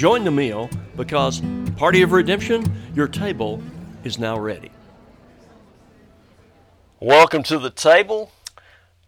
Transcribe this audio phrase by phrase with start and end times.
[0.00, 1.42] Join the meal because,
[1.76, 2.64] party of redemption,
[2.94, 3.62] your table
[4.02, 4.70] is now ready.
[6.98, 8.32] Welcome to the table.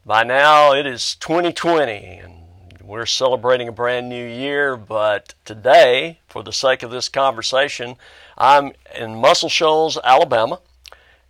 [0.05, 2.34] By now it is 2020 and
[2.83, 7.97] we're celebrating a brand new year, but today, for the sake of this conversation,
[8.37, 10.61] I'm in Muscle Shoals, Alabama.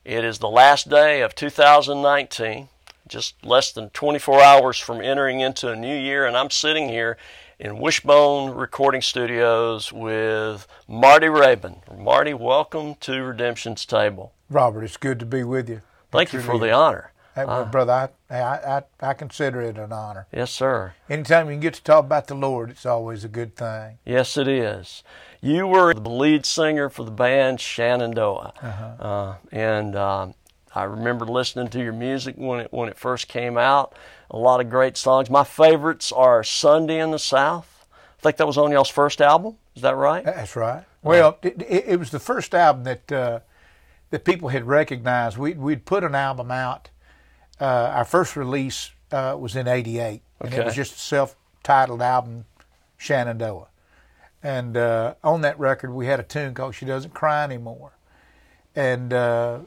[0.04, 2.66] It is the last day of 2019,
[3.06, 7.16] just less than 24 hours from entering into a new year, and I'm sitting here
[7.62, 11.96] in Wishbone Recording Studios with Marty Raybon.
[11.96, 14.32] Marty, welcome to Redemption's Table.
[14.50, 15.80] Robert, it's good to be with you.
[16.10, 17.12] Thank you for the honor.
[17.36, 20.26] Hey, uh, brother, I, I, I, I, consider it an honor.
[20.32, 20.94] Yes, sir.
[21.08, 23.98] Anytime you can get to talk about the Lord, it's always a good thing.
[24.04, 25.04] Yes, it is.
[25.40, 28.54] You were the lead singer for the band Shenandoah.
[28.60, 28.84] Uh-huh.
[28.98, 30.34] Uh, and um,
[30.74, 33.94] I remember listening to your music when it, when it first came out
[34.30, 35.28] a lot of great songs.
[35.28, 37.86] My favorites are Sunday in the South.
[38.18, 39.56] I think that was on y'all's first album.
[39.76, 40.24] Is that right?
[40.24, 40.84] That's right.
[41.02, 43.40] Well, it, it, it was the first album that uh,
[44.10, 45.36] that people had recognized.
[45.36, 46.90] We, we'd put an album out.
[47.60, 47.64] Uh,
[47.94, 52.44] our first release uh, was in '88, and it was just a self-titled album,
[52.96, 53.68] Shenandoah.
[54.42, 57.92] And uh, on that record, we had a tune called "She Doesn't Cry Anymore."
[58.74, 59.60] And uh,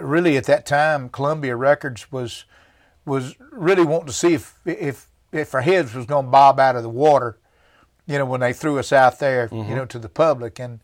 [0.00, 2.44] really, at that time, Columbia Records was
[3.04, 6.76] was really wanting to see if if if our heads was going to bob out
[6.76, 7.38] of the water,
[8.06, 9.68] you know, when they threw us out there, mm-hmm.
[9.68, 10.80] you know, to the public, and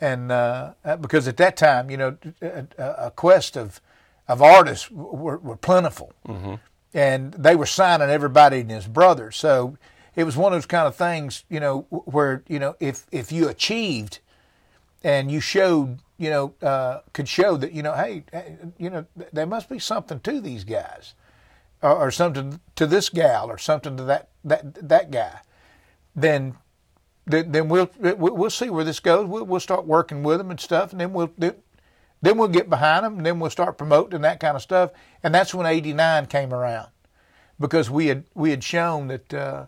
[0.00, 3.80] and uh, uh, because at that time, you know, a, a quest of
[4.28, 6.54] of artists were, were plentiful, mm-hmm.
[6.94, 9.30] and they were signing everybody and his brother.
[9.30, 9.76] So
[10.14, 13.32] it was one of those kind of things, you know, where you know if if
[13.32, 14.20] you achieved
[15.02, 18.24] and you showed, you know, uh, could show that you know, hey,
[18.76, 21.14] you know, there must be something to these guys
[21.80, 25.40] or, or something to this gal or something to that that that guy,
[26.14, 26.58] then
[27.26, 29.26] then we'll we'll see where this goes.
[29.26, 33.06] We'll, we'll start working with them and stuff, and then we'll then we'll get behind
[33.06, 34.90] them, and then we'll start promoting that kind of stuff.
[35.22, 36.88] And that's when '89 came around,
[37.58, 39.66] because we had we had shown that uh,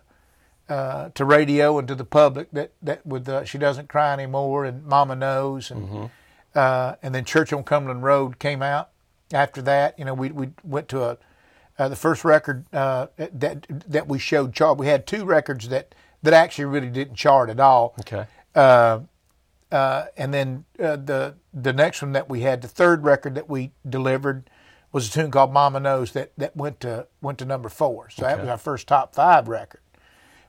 [0.69, 4.65] uh, to radio and to the public that that with uh, she doesn't cry anymore
[4.65, 6.05] and Mama knows and mm-hmm.
[6.55, 8.89] Uh, and then Church on Cumberland Road came out
[9.33, 9.97] after that.
[9.97, 11.17] You know, we we went to a
[11.79, 15.95] uh, the first record uh, that that we showed chart, we had two records that
[16.21, 17.95] that actually really didn't chart at all.
[17.99, 18.25] Okay.
[18.55, 18.99] Uh,
[19.71, 23.49] uh and then uh, the the next one that we had, the third record that
[23.49, 24.49] we delivered,
[24.91, 28.09] was a tune called "Mama Knows" that that went to went to number four.
[28.11, 28.35] So okay.
[28.35, 29.81] that was our first top five record.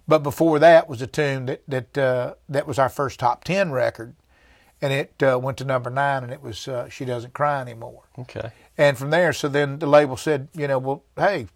[0.06, 3.72] But before that was a tune that that uh, that was our first top ten
[3.72, 4.14] record,
[4.84, 8.50] and it went to number nine, and it was "She Doesn't Cry Anymore." Okay.
[8.77, 11.47] And from there, so then the label said, you know, well, hey,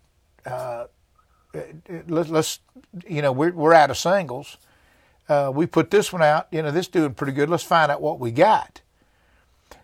[0.47, 0.85] uh,
[2.07, 2.61] let, us
[3.07, 4.57] you know, we're, we're out of singles.
[5.29, 7.51] Uh, we put this one out, you know, this doing pretty good.
[7.51, 8.81] Let's find out what we got.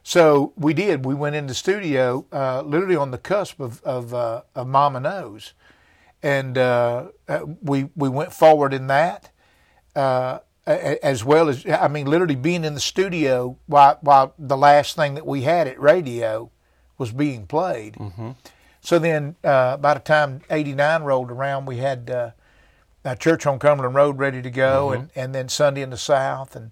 [0.03, 1.04] So we did.
[1.04, 5.00] We went in the studio, uh, literally on the cusp of of, uh, of Mama
[5.00, 5.54] Knows,
[6.22, 9.31] and uh, uh, we we went forward in that,
[9.97, 14.97] uh, as well as I mean, literally being in the studio while while the last
[14.97, 16.50] thing that we had at radio
[16.97, 17.94] was being played.
[17.94, 18.30] Mm-hmm.
[18.80, 23.94] So then, uh, by the time '89 rolled around, we had uh, Church on Cumberland
[23.94, 25.00] Road ready to go, mm-hmm.
[25.00, 26.71] and, and then Sunday in the South, and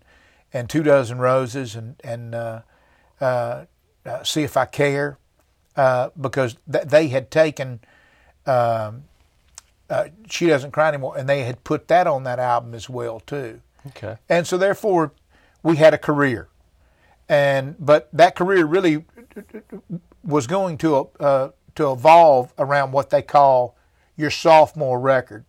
[0.52, 2.61] and Two Dozen Roses, and and uh,
[3.20, 3.64] uh,
[4.06, 5.19] uh See If I Care,
[5.76, 7.81] uh, because th- they had taken.
[8.46, 9.05] Um,
[10.26, 13.61] she doesn't cry anymore, and they had put that on that album as well too.
[13.88, 14.17] Okay.
[14.29, 15.12] And so therefore,
[15.62, 16.49] we had a career,
[17.29, 19.05] and but that career really
[20.25, 23.76] was going to uh, to evolve around what they call
[24.17, 25.44] your sophomore record,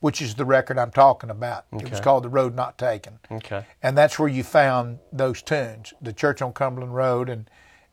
[0.00, 1.66] which is the record I'm talking about.
[1.72, 1.84] Okay.
[1.84, 3.18] It was called The Road Not Taken.
[3.30, 3.64] Okay.
[3.82, 7.48] And that's where you found those tunes, the Church on Cumberland Road and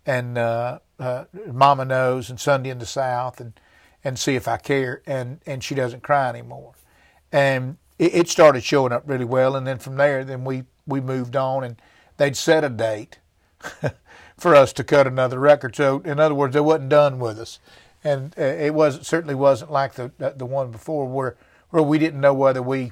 [0.06, 3.60] and uh, uh, Mama Knows and Sunday in the South and
[4.04, 6.74] and See If I Care and and She Doesn't Cry Anymore.
[7.31, 9.56] And it, it started showing up really well.
[9.56, 11.81] And then from there, then we we moved on and
[12.18, 13.19] they'd set a date
[14.38, 15.75] for us to cut another record.
[15.75, 17.60] So in other words, they wasn't done with us.
[18.04, 21.38] And uh, it was certainly wasn't like the the one before where
[21.69, 22.92] where we didn't know whether we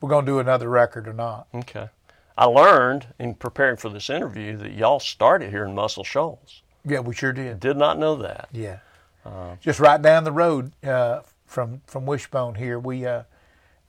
[0.00, 1.48] were going to do another record or not.
[1.54, 1.88] Okay.
[2.36, 6.62] I learned in preparing for this interview that y'all started here in Muscle Shoals.
[6.84, 7.60] Yeah, we sure did.
[7.60, 8.48] Did not know that.
[8.52, 8.78] Yeah.
[9.24, 13.22] Uh, Just right down the road uh, from from Wishbone here, we uh,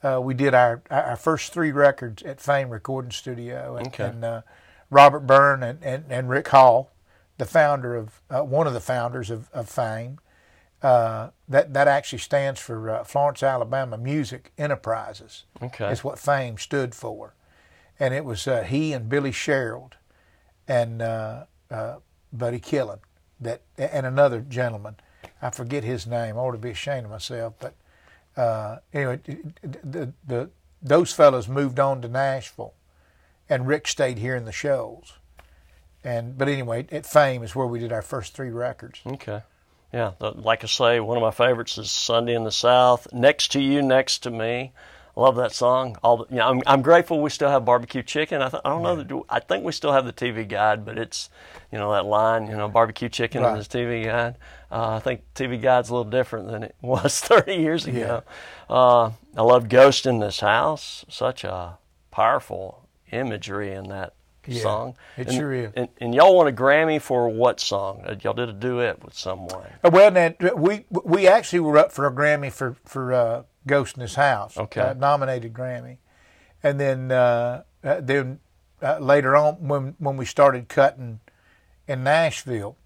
[0.03, 4.05] uh we did our our first three records at Fame Recording Studio, and, okay.
[4.05, 4.41] and uh,
[4.89, 6.91] Robert Byrne and, and, and, Rick Hall,
[7.37, 10.19] the founder of uh, one of the founders of, of Fame,
[10.81, 15.45] uh, that that actually stands for uh, Florence, Alabama Music Enterprises.
[15.61, 17.33] Okay, it's what Fame stood for,
[17.99, 19.91] and it was uh, he and Billy Sherrill,
[20.67, 21.95] and uh, uh,
[22.31, 22.99] Buddy Killen,
[23.39, 24.95] that and another gentleman.
[25.41, 26.37] I forget his name.
[26.37, 27.73] I ought to be ashamed of myself, but
[28.37, 29.19] uh, anyway,
[29.61, 30.49] the, the
[30.81, 32.73] those fellows moved on to Nashville,
[33.49, 35.13] and Rick stayed here in the Shoals.
[36.03, 39.01] And but anyway, at Fame is where we did our first three records.
[39.05, 39.41] Okay.
[39.93, 43.07] Yeah, like I say, one of my favorites is Sunday in the South.
[43.13, 44.73] Next to you, next to me.
[45.17, 45.95] Love that song.
[46.03, 48.41] All the, you know, I'm, I'm grateful we still have barbecue chicken.
[48.41, 50.97] I, th- I don't know that I think we still have the TV guide, but
[50.97, 51.29] it's
[51.71, 53.57] you know that line, you know, barbecue chicken right.
[53.57, 54.35] is TV guide.
[54.69, 58.23] Uh, I think TV guide's a little different than it was 30 years ago.
[58.69, 58.75] Yeah.
[58.75, 61.05] Uh, I love Ghost in This House.
[61.07, 61.77] Such a
[62.11, 64.15] powerful imagery in that
[64.47, 64.95] yeah, song.
[65.17, 65.71] It and, sure is.
[65.75, 68.03] And, and, y'all won a Grammy for what song?
[68.05, 69.67] Uh, y'all did a duet with someone.
[69.83, 73.95] Uh, well, now, we we actually were up for a Grammy for for uh, Ghost
[73.95, 74.57] in This House.
[74.57, 74.81] Okay.
[74.81, 75.97] Uh, nominated Grammy,
[76.63, 78.39] and then uh, uh then
[78.99, 81.19] later on when when we started cutting
[81.87, 82.77] in Nashville,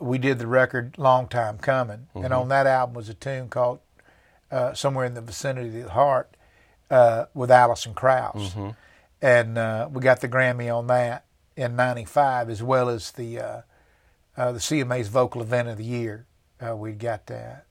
[0.00, 2.24] we did the record "Long Time Coming," mm-hmm.
[2.24, 3.80] and on that album was a tune called
[4.74, 6.36] "Somewhere in the Vicinity of the Heart"
[7.34, 8.50] with Alison Krauss.
[8.50, 8.70] Mm-hmm
[9.20, 11.24] and uh, we got the Grammy on that
[11.56, 13.60] in '95, as well as the uh,
[14.36, 16.26] uh, the CMA's Vocal Event of the Year.
[16.60, 17.66] Uh, we got that.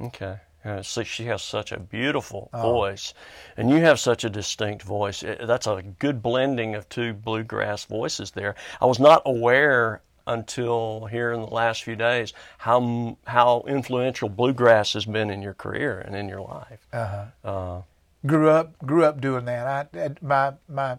[0.00, 0.38] Okay.
[0.64, 2.62] Uh, so she has such a beautiful oh.
[2.62, 3.14] voice,
[3.56, 5.22] and you have such a distinct voice.
[5.40, 8.54] That's a good blending of two bluegrass voices there.
[8.80, 14.92] I was not aware until here in the last few days how how influential bluegrass
[14.92, 16.86] has been in your career and in your life.
[16.92, 17.24] Uh-huh.
[17.42, 17.82] Uh,
[18.26, 19.88] grew up grew up doing that.
[19.94, 20.98] I my my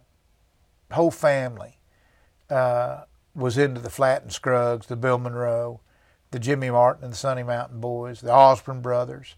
[0.91, 1.77] whole family
[2.49, 3.03] uh,
[3.35, 5.81] was into the Flatt Scruggs, the Bill Monroe,
[6.31, 9.35] the Jimmy Martin and the Sunny Mountain Boys, the Osborne brothers,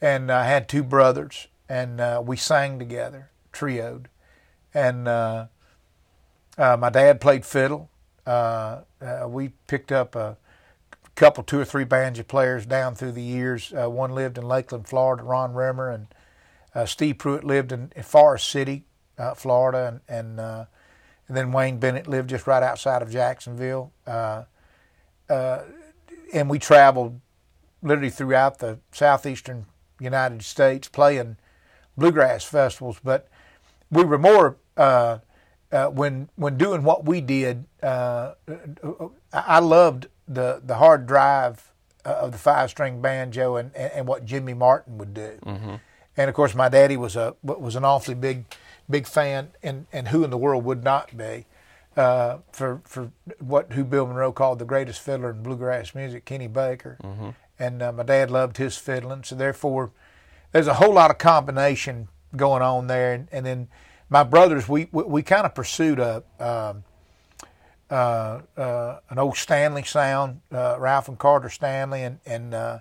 [0.00, 4.06] and I had two brothers, and uh, we sang together, trioed,
[4.72, 5.46] and uh,
[6.58, 7.90] uh my dad played fiddle.
[8.26, 10.36] Uh, uh, we picked up a
[11.14, 13.70] couple, two or three banjo players down through the years.
[13.72, 16.06] one lived in Lakeland, Florida, Ron Rimmer, and
[16.74, 18.84] uh, Steve Pruitt lived in, in Forest City,
[19.16, 20.64] uh, Florida, and, and, uh,
[21.28, 23.92] and, then Wayne Bennett lived just right outside of Jacksonville.
[24.06, 24.44] Uh,
[25.28, 25.62] uh,
[26.32, 27.20] and we traveled
[27.82, 29.66] literally throughout the southeastern
[30.04, 31.36] United States playing
[31.96, 32.98] bluegrass festivals.
[33.02, 33.28] But
[33.90, 35.18] we were more uh,
[35.70, 37.64] when when doing what we did.
[37.82, 41.70] I loved the the hard drive
[42.04, 45.38] of the five string banjo and, and, and, what Jimmy Martin would do.
[45.46, 45.76] Mm-hmm
[46.16, 48.44] and of course my daddy was a was an awfully big
[48.88, 51.46] big fan, and and who in the world would not be
[51.96, 56.48] uh, for for what who Bill Monroe called the greatest fiddler in bluegrass music, Kenny
[56.48, 57.30] Baker, mm-hmm.
[57.58, 59.90] and uh, my dad loved his fiddling, so therefore
[60.54, 62.06] there's a whole lot of combination
[62.36, 63.68] going on there, and, and then
[64.08, 66.22] my brothers we we, we kind of pursued a.
[66.40, 66.84] Um,
[67.90, 72.78] uh, uh, an old Stanley sound, uh, Ralph and Carter Stanley, and and uh,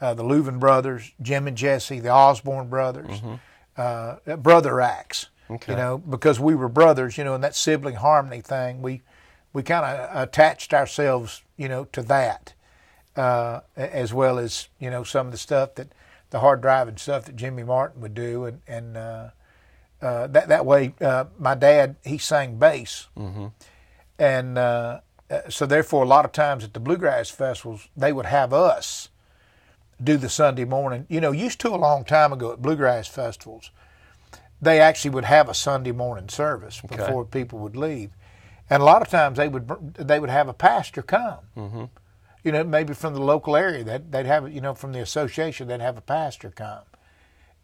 [0.00, 3.34] uh, the Louvin brothers, Jim and Jesse, the Osborne brothers, mm-hmm.
[3.76, 5.28] uh, brother acts.
[5.50, 5.72] Okay.
[5.72, 9.00] You know, because we were brothers, you know, and that sibling harmony thing, we
[9.52, 12.52] we kind of attached ourselves, you know, to that,
[13.16, 15.88] uh, as well as you know some of the stuff that
[16.32, 19.28] the hard driving stuff that Jimmy Martin would do, and and uh,
[20.00, 23.48] uh, that that way, uh, my dad he sang bass, mm-hmm.
[24.18, 25.00] and
[25.48, 29.10] so therefore a lot of times at the bluegrass festivals they would have us
[30.02, 31.06] do the Sunday morning.
[31.08, 33.70] You know, used to a long time ago at bluegrass festivals,
[34.60, 37.40] they actually would have a Sunday morning service before okay.
[37.40, 38.10] people would leave,
[38.70, 41.40] and a lot of times they would they would have a pastor come.
[41.54, 41.84] Mm-hmm.
[42.44, 45.68] You know, maybe from the local area that they'd have you know from the association
[45.68, 46.82] they'd have a pastor come,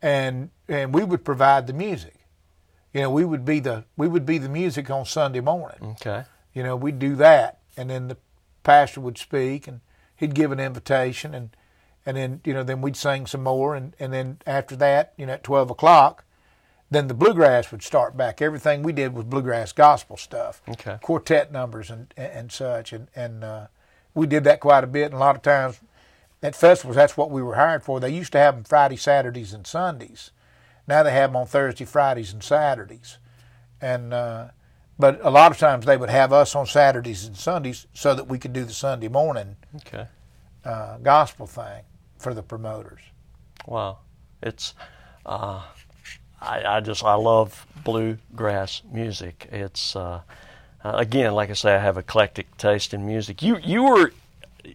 [0.00, 2.14] and and we would provide the music.
[2.92, 5.96] You know, we would be the we would be the music on Sunday morning.
[6.00, 6.24] Okay.
[6.54, 8.16] You know, we'd do that, and then the
[8.62, 9.80] pastor would speak, and
[10.16, 11.50] he'd give an invitation, and
[12.06, 15.26] and then you know then we'd sing some more, and and then after that, you
[15.26, 16.24] know, at twelve o'clock,
[16.90, 18.40] then the bluegrass would start back.
[18.40, 20.98] Everything we did was bluegrass gospel stuff, Okay.
[21.02, 23.66] quartet numbers and and such, and and uh,
[24.18, 25.06] we did that quite a bit.
[25.06, 25.80] And a lot of times
[26.42, 28.00] at festivals, that's what we were hired for.
[28.00, 30.30] They used to have them Friday, Saturdays, and Sundays.
[30.86, 33.18] Now they have them on Thursday, Fridays, and Saturdays,
[33.80, 34.48] and uh,
[34.98, 38.26] but a lot of times they would have us on Saturdays and Sundays so that
[38.26, 40.06] we could do the Sunday morning Okay.
[40.64, 41.82] uh, gospel thing
[42.18, 43.00] for the promoters.
[43.66, 43.98] Wow.
[44.42, 44.74] It's,
[45.26, 45.62] uh,
[46.40, 49.46] I, I just, I love bluegrass music.
[49.52, 49.94] It's,
[50.84, 53.42] uh, again, like I say, I have eclectic taste in music.
[53.42, 54.12] You, you were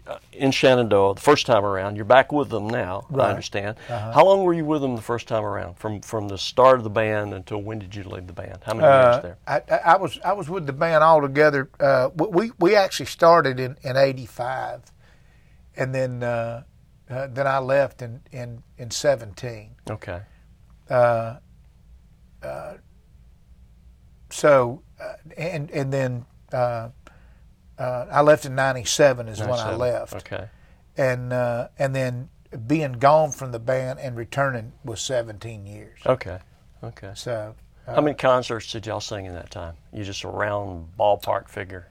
[0.08, 1.96] uh, in Shenandoah the first time around.
[1.96, 3.28] You're back with them now, Right.
[3.28, 3.78] I understand.
[3.88, 5.78] How long were you with them the first time around?
[5.78, 8.58] From, from the start of the band until when did you leave the band?
[8.64, 9.38] How many years Uh, there?
[9.48, 11.70] I, I I was I was with the band all together.
[11.80, 14.82] Uh, we we actually started in in '85,
[15.78, 16.64] and then uh,
[17.10, 19.76] uh, then I left in in in '17.
[19.90, 20.22] Okay.
[20.90, 21.38] Uh,
[22.44, 22.74] uh,
[24.30, 26.90] so uh, and and then uh,
[27.78, 29.80] uh, I left in '97 is when I 97.
[29.80, 30.48] left, Okay.
[30.98, 32.30] and uh, and then
[32.68, 36.00] being gone from the band and returning was 17 years.
[36.06, 36.40] Okay.
[36.84, 37.12] Okay.
[37.16, 37.56] So.
[37.88, 39.74] How many concerts did y'all sing in that time?
[39.92, 41.88] You just a round ballpark figure.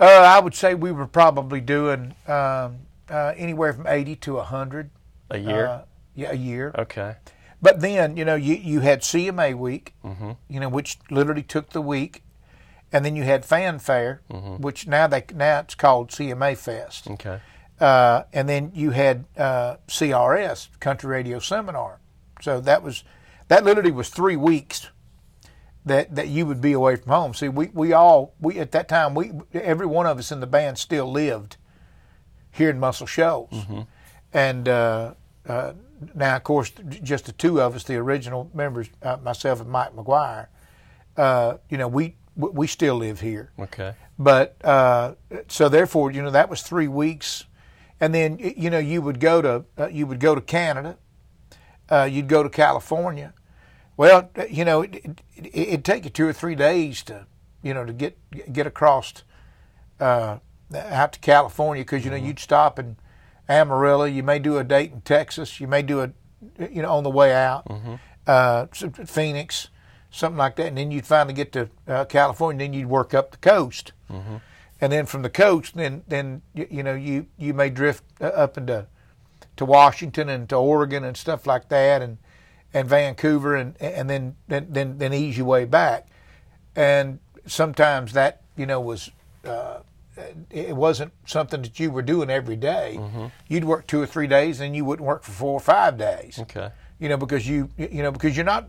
[0.00, 2.78] Uh, I would say we were probably doing um,
[3.08, 4.90] uh, anywhere from eighty to hundred
[5.30, 5.66] A year?
[5.66, 5.82] Uh,
[6.16, 6.74] yeah, a year.
[6.78, 7.16] okay.
[7.62, 10.30] But then you know you you had CMA week, Mm-hmm.
[10.48, 12.24] you know, which literally took the week,
[12.92, 14.62] and then you had Fan Fair, Mm-hmm.
[14.62, 17.40] which now they now it's called CMA Fest, Okay.
[17.80, 22.00] uh, and then you had uh, CRS Country Radio Seminar.
[22.40, 23.04] So that was
[23.48, 24.88] that literally was three weeks
[25.84, 27.34] that that you would be away from home.
[27.34, 30.46] See, we we all we at that time we every one of us in the
[30.46, 31.56] band still lived
[32.50, 33.54] here in Muscle Shoals,
[34.32, 35.14] and uh,
[35.48, 35.72] uh,
[36.14, 39.94] now of course just the two of us, the original members, uh, myself and Mike
[39.94, 40.46] McGuire.
[41.16, 43.50] Uh, you know, we we still live here.
[43.58, 43.94] Okay.
[44.18, 45.14] But uh,
[45.48, 47.44] so therefore, you know, that was three weeks,
[48.00, 50.96] and then you know you would go to uh, you would go to Canada,
[51.90, 53.34] uh, you'd go to California.
[53.96, 54.94] Well, uh, you know, it,
[55.36, 57.26] it, it'd take you two or three days to
[57.62, 58.16] you know to get
[58.52, 59.12] get across
[60.00, 60.38] uh,
[60.74, 61.82] out to California.
[61.84, 62.96] Because you know you'd stop in
[63.48, 66.10] Amarillo, you may do a date in Texas, you may do a
[66.70, 67.66] you know on the way out,
[68.26, 69.68] uh, some- Phoenix,
[70.10, 72.64] something like that, and then you'd finally get to uh, California.
[72.66, 73.92] Then you'd work up the coast,
[74.80, 78.24] and then from the coast, then then you, you know you you may drift uh,
[78.26, 78.86] up into
[79.56, 82.18] to Washington and to Oregon and stuff like that, and
[82.74, 86.06] and Vancouver, and and then then then, then ease your way back,
[86.76, 89.10] and sometimes that you know was.
[89.44, 89.80] Uh,
[90.50, 92.98] it wasn't something that you were doing every day.
[93.46, 96.40] You'd work two or three days, and you wouldn't work for four or five days
[96.40, 96.70] Okay.
[96.98, 98.68] you know, because you you know because you're not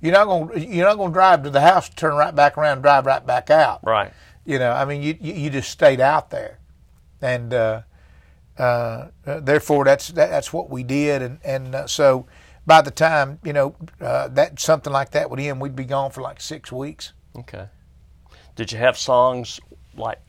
[0.00, 2.56] you're not going to you're not going to drive to the house, turn right back
[2.56, 3.80] around, drive right back out.
[3.82, 4.12] Right.
[4.44, 6.58] You know, I mean, you you, you just stayed out there,
[7.20, 7.82] and uh,
[8.58, 12.26] uh, uh, therefore that's that, that's what we did, and and uh, so
[12.66, 16.10] by the time you know uh, that something like that would end, we'd be gone
[16.10, 17.12] for like six weeks.
[17.36, 17.66] Okay.
[18.56, 19.60] Did you have songs
[19.96, 20.20] like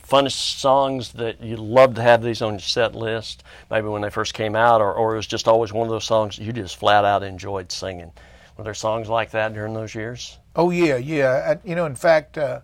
[0.00, 3.44] funnest songs that you love to have these on your set list?
[3.70, 6.04] Maybe when they first came out, or, or it was just always one of those
[6.04, 8.12] songs you just flat out enjoyed singing.
[8.56, 10.38] Were there songs like that during those years?
[10.54, 11.56] Oh yeah, yeah.
[11.56, 12.60] I, you know, in fact, uh,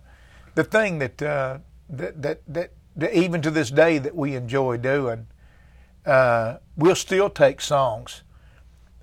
[0.55, 4.77] the thing that, uh, that that that that even to this day that we enjoy
[4.77, 5.27] doing,
[6.07, 8.23] uh, we'll still take songs.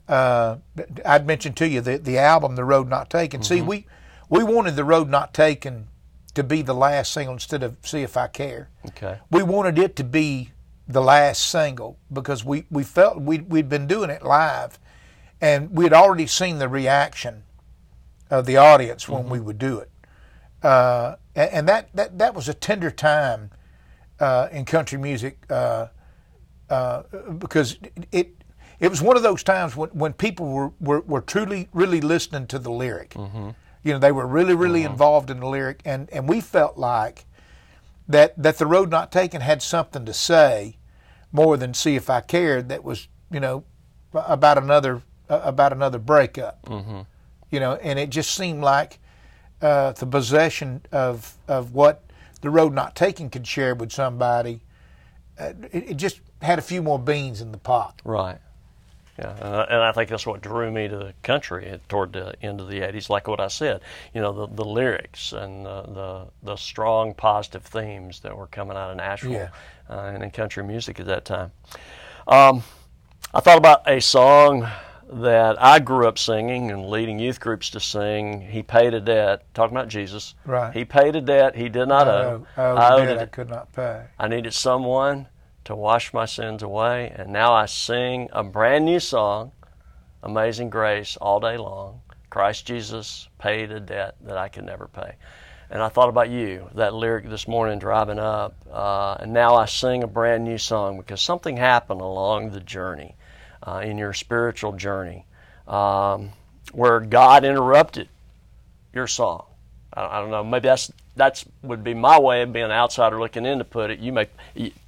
[0.08, 0.58] Uh,
[1.06, 3.86] I'd mentioned to you the the album, "The Road Not Taken." See, we
[4.30, 5.90] we wanted "The Road Not Taken"
[6.36, 9.18] to be the last single instead of "See If I Care." Okay.
[9.30, 10.52] we wanted it to be
[10.88, 14.80] the last single because we, we felt we we'd been doing it live
[15.42, 17.44] and we had already seen the reaction
[18.30, 19.92] of the audience when we would do it.
[20.64, 23.52] Uh, and, and that, that, that was a tender time
[24.20, 25.88] uh, in country music uh,
[26.70, 27.04] uh,
[27.38, 27.78] because
[28.12, 28.34] it
[28.80, 32.46] it was one of those times when, when people were, were, were truly really listening
[32.48, 33.16] to the lyric.
[33.84, 37.26] You know, they were really really involved in the lyric, and, and we felt like
[38.08, 40.78] that that the road not taken had something to say
[41.32, 42.70] more than see if I cared.
[42.70, 43.64] That was you know
[44.14, 46.64] about another about another breakup.
[46.66, 47.02] Mm-hmm.
[47.52, 49.00] You know, and it just seemed like
[49.62, 52.04] uh, the possession of of what
[52.42, 54.62] the road not taken could share with somebody.
[55.40, 58.02] Uh, it, it just had a few more beans in the pot.
[58.04, 58.40] Right.
[59.20, 62.62] Yeah, uh, and I think that's what drew me to the country toward the end
[62.62, 63.10] of the '80s.
[63.10, 63.82] Like what I said,
[64.14, 68.78] you know, the, the lyrics and the, the, the strong positive themes that were coming
[68.78, 69.50] out of Nashville yeah.
[69.90, 71.52] uh, and in country music at that time.
[72.28, 72.62] Um,
[73.34, 74.68] I thought about a song
[75.12, 78.42] that I grew up singing and leading youth groups to sing.
[78.42, 79.44] He paid a debt.
[79.54, 80.36] Talking about Jesus.
[80.46, 80.74] Right.
[80.74, 82.46] He paid a debt he did not owe.
[82.58, 84.06] I, I, owed I could not pay.
[84.20, 85.28] I needed someone
[85.66, 87.12] to wash my sins away.
[87.16, 89.52] And now I sing a brand new song,
[90.24, 92.02] Amazing Grace, all day long.
[92.30, 95.16] Christ Jesus paid a debt that I could never pay.
[95.70, 98.56] And I thought about you, that lyric this morning driving up.
[98.72, 103.16] Uh, and now I sing a brand new song because something happened along the journey,
[103.68, 105.26] uh, in your spiritual journey,
[105.68, 106.30] um,
[106.72, 108.08] where God interrupted
[108.94, 109.46] your song.
[109.94, 113.20] I, I don't know, maybe that's that's would be my way of being an outsider
[113.20, 114.00] looking in to put it.
[114.00, 114.30] You may,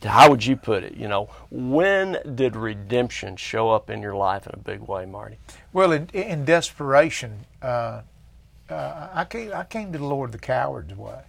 [0.04, 0.96] how would you put it?
[0.96, 5.38] You know, when did redemption show up in your life in a big way, Marty?
[5.74, 8.04] Well, in, in desperation, uh,
[8.70, 11.22] uh, I came I came to the Lord the coward's way.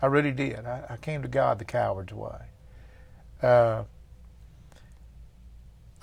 [0.00, 0.66] I really did.
[0.66, 2.36] I, I came to God the coward's way.
[3.42, 3.84] Uh,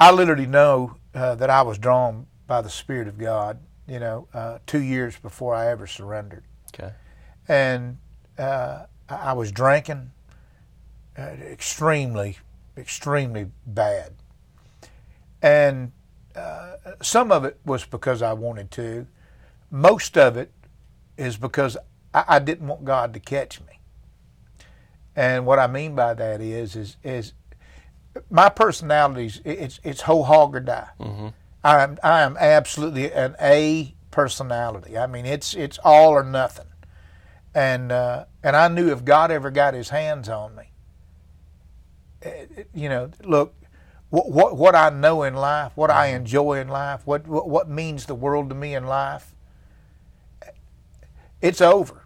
[0.02, 3.60] I literally know uh, that I was drawn by the Spirit of God.
[3.88, 6.44] You know, uh, two years before I ever surrendered.
[6.74, 6.92] Okay
[7.48, 7.98] and
[8.38, 10.12] uh, I was drinking
[11.18, 12.38] uh, extremely,
[12.78, 14.14] extremely bad.
[15.42, 15.92] And
[16.34, 19.06] uh, some of it was because I wanted to.
[19.70, 20.54] Most of it
[21.18, 21.76] is because
[22.14, 23.80] I, I, didn't want God to catch me.
[25.14, 27.34] And what I mean by that is, is, is
[28.30, 30.90] my personality it's it's whole hog or die.
[31.00, 31.28] Mm-hmm.
[31.64, 34.98] I am I am absolutely an A personality.
[34.98, 36.66] I mean, it's it's all or nothing
[37.54, 40.72] and uh, and I knew if God ever got His hands on me,
[42.22, 43.56] eh, you know, look,
[44.10, 46.18] what what, what I know in life, what I mm-hmm.
[46.18, 49.36] enjoy in life, what, what what means the world to me in life,
[51.42, 52.01] it's over.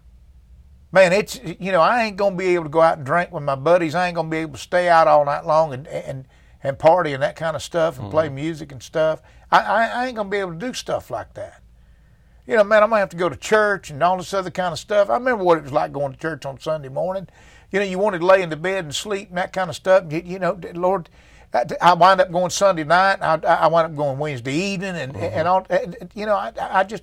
[0.96, 3.42] Man, it's you know I ain't gonna be able to go out and drink with
[3.42, 3.94] my buddies.
[3.94, 6.26] I ain't gonna be able to stay out all night long and and
[6.62, 8.12] and party and that kind of stuff and mm-hmm.
[8.12, 9.20] play music and stuff.
[9.50, 11.60] I, I I ain't gonna be able to do stuff like that
[12.46, 14.72] you know, man, I'm gonna have to go to church and all this other kind
[14.72, 15.10] of stuff.
[15.10, 17.28] I remember what it was like going to church on Sunday morning.
[17.72, 19.74] You know, you wanted to lay in the bed and sleep and that kind of
[19.74, 20.04] stuff.
[20.10, 21.08] You, you know, Lord,
[21.52, 23.18] I wind up going Sunday night.
[23.20, 25.38] I, I wind up going Wednesday evening, and mm-hmm.
[25.38, 25.66] and all.
[26.14, 27.02] You know, I, I just,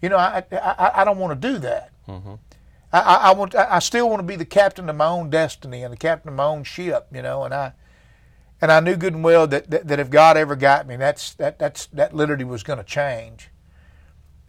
[0.00, 1.90] you know, I I, I don't want to do that.
[2.08, 2.34] Mm-hmm.
[3.00, 3.54] I, I want.
[3.54, 6.34] I still want to be the captain of my own destiny and the captain of
[6.34, 7.08] my own ship.
[7.12, 7.72] You know, and I,
[8.60, 11.34] and I knew good and well that that, that if God ever got me, that's
[11.34, 13.50] that that's that literally was going to change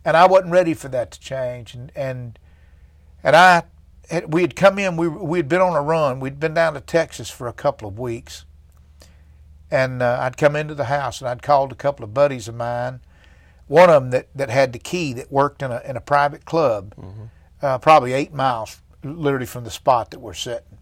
[0.06, 1.74] and I wasn't ready for that to change.
[1.74, 2.40] And and
[3.24, 3.64] and I,
[4.10, 4.96] had, we had come in.
[4.96, 6.20] We we had been on a run.
[6.20, 8.46] We'd been down to Texas for a couple of weeks,
[9.72, 12.56] and uh, I'd come into the house and I'd called a couple of buddies of
[12.56, 13.02] mine.
[13.68, 16.46] One of them that, that had the key that worked in a in a private
[16.46, 17.24] club, mm-hmm.
[17.62, 20.78] Uh, probably eight miles, literally from the spot that we're sitting.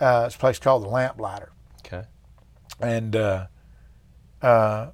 [0.00, 1.50] Uh, it's a place called the Lamplighter.
[1.80, 2.04] Okay.
[2.80, 3.46] And uh,
[4.40, 4.90] uh,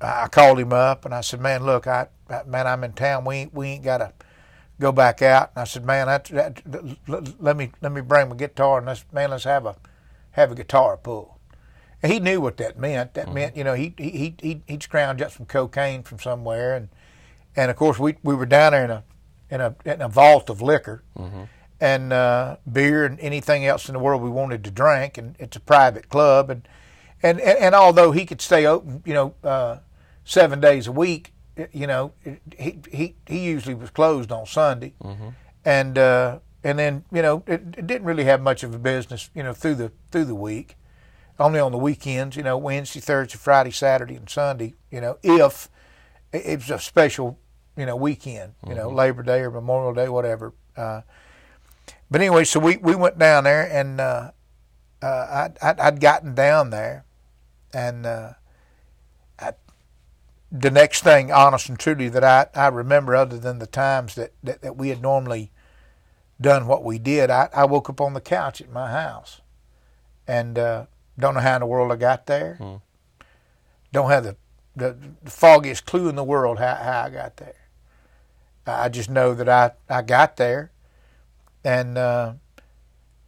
[0.00, 2.08] I called him up and I said, "Man, look, I,
[2.46, 3.24] man, I'm in town.
[3.24, 4.12] We ain't, we ain't got to
[4.80, 6.62] go back out." And I said, "Man, that, that,
[7.38, 9.76] let me let me bring my guitar and let's man, let's have a
[10.32, 11.38] have a guitar pull."
[12.02, 13.14] And he knew what that meant.
[13.14, 13.34] That mm-hmm.
[13.34, 16.88] meant, you know, he he he he'd scrounge up some cocaine from somewhere, and
[17.54, 19.04] and of course we we were down there in a
[19.50, 21.02] in a in a vault of liquor.
[21.18, 21.42] Mm-hmm.
[21.78, 25.58] And uh, beer and anything else in the world we wanted to drink, and it's
[25.58, 26.66] a private club, and
[27.22, 29.78] and and, and although he could stay open, you know, uh,
[30.24, 31.34] seven days a week,
[31.72, 32.12] you know,
[32.56, 35.28] he he he usually was closed on Sunday, mm-hmm.
[35.66, 39.28] and uh, and then you know it, it, didn't really have much of a business,
[39.34, 40.76] you know, through the through the week,
[41.38, 45.68] only on the weekends, you know, Wednesday, Thursday, Friday, Saturday, and Sunday, you know, if
[46.32, 47.38] it was a special,
[47.76, 48.78] you know, weekend, you mm-hmm.
[48.78, 50.54] know, Labor Day or Memorial Day, whatever.
[50.76, 51.02] Uh,
[52.10, 54.30] but anyway, so we, we went down there, and uh,
[55.02, 57.04] uh, I'd, I'd gotten down there,
[57.72, 58.32] and uh,
[60.50, 64.32] the next thing, honest and truly, that I, I remember, other than the times that,
[64.42, 65.52] that, that we had normally
[66.40, 69.40] done what we did, I, I woke up on the couch at my house
[70.26, 70.86] and uh,
[71.18, 72.56] don't know how in the world I got there.
[72.56, 72.76] Hmm.
[73.92, 74.36] Don't have the,
[74.74, 77.54] the, the, foggiest clue in the world how, how I got there.
[78.66, 80.72] I just know that I, I got there
[81.64, 82.32] and uh,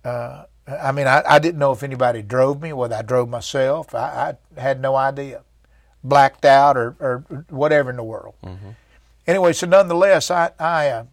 [0.05, 3.94] uh, I mean, I, I didn't know if anybody drove me, whether I drove myself.
[3.94, 5.42] I, I had no idea
[6.05, 8.35] blacked out or, or whatever in the world.
[8.44, 8.70] Mm-hmm.
[9.27, 11.05] Anyway, so nonetheless, I I, uh,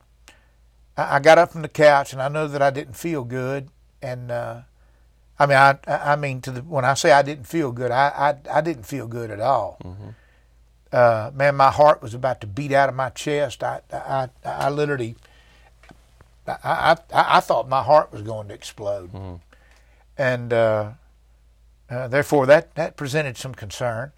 [0.97, 3.69] I got up from the couch and I know that I didn't feel good,
[4.01, 4.61] and uh,
[5.39, 8.35] I mean, I I mean to the when I say I didn't feel good, I
[8.51, 9.77] I, I didn't feel good at all.
[9.83, 10.09] Mm-hmm.
[10.95, 13.63] Uh, man, my heart was about to beat out of my chest.
[13.63, 15.17] I I I literally.
[16.47, 19.35] I, I I thought my heart was going to explode, Mm-hmm.
[20.17, 20.91] and uh,
[21.89, 24.11] uh, therefore that that presented some concern.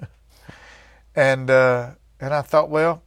[1.14, 3.02] and uh, and I thought, well,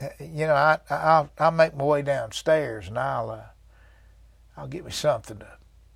[0.00, 3.46] uh, you know, I I'll I'll make my way downstairs and I'll uh,
[4.56, 5.46] I'll get me something to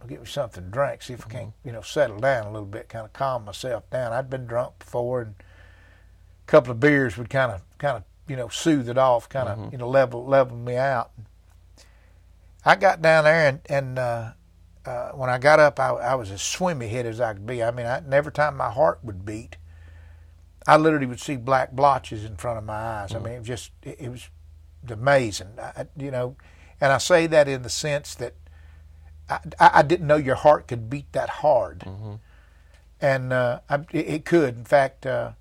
[0.00, 2.50] I'll get me something to drink, see if I can't, you know, settle down a
[2.52, 4.12] little bit, kind of calm myself down.
[4.12, 5.34] I'd been drunk before, and
[6.48, 9.72] couple of beers would kind of, kind of, you know, soothe it off, kind of,
[9.72, 11.12] you know, level level me out.
[12.64, 14.32] I got down there, and and uh,
[14.84, 17.62] uh, when I got up, I, I was as swimmy head as I could be.
[17.62, 19.56] I mean, I, every time my heart would beat,
[20.66, 23.14] I literally would see black blotches in front of my eyes.
[23.14, 24.28] I mean, it was just, it, it was
[24.90, 26.36] amazing, I, you know.
[26.80, 28.34] And I say that in the sense that
[29.28, 31.84] I, I didn't know your heart could beat that hard,
[33.00, 34.56] and uh, I, it, it could.
[34.56, 35.32] In fact, uh,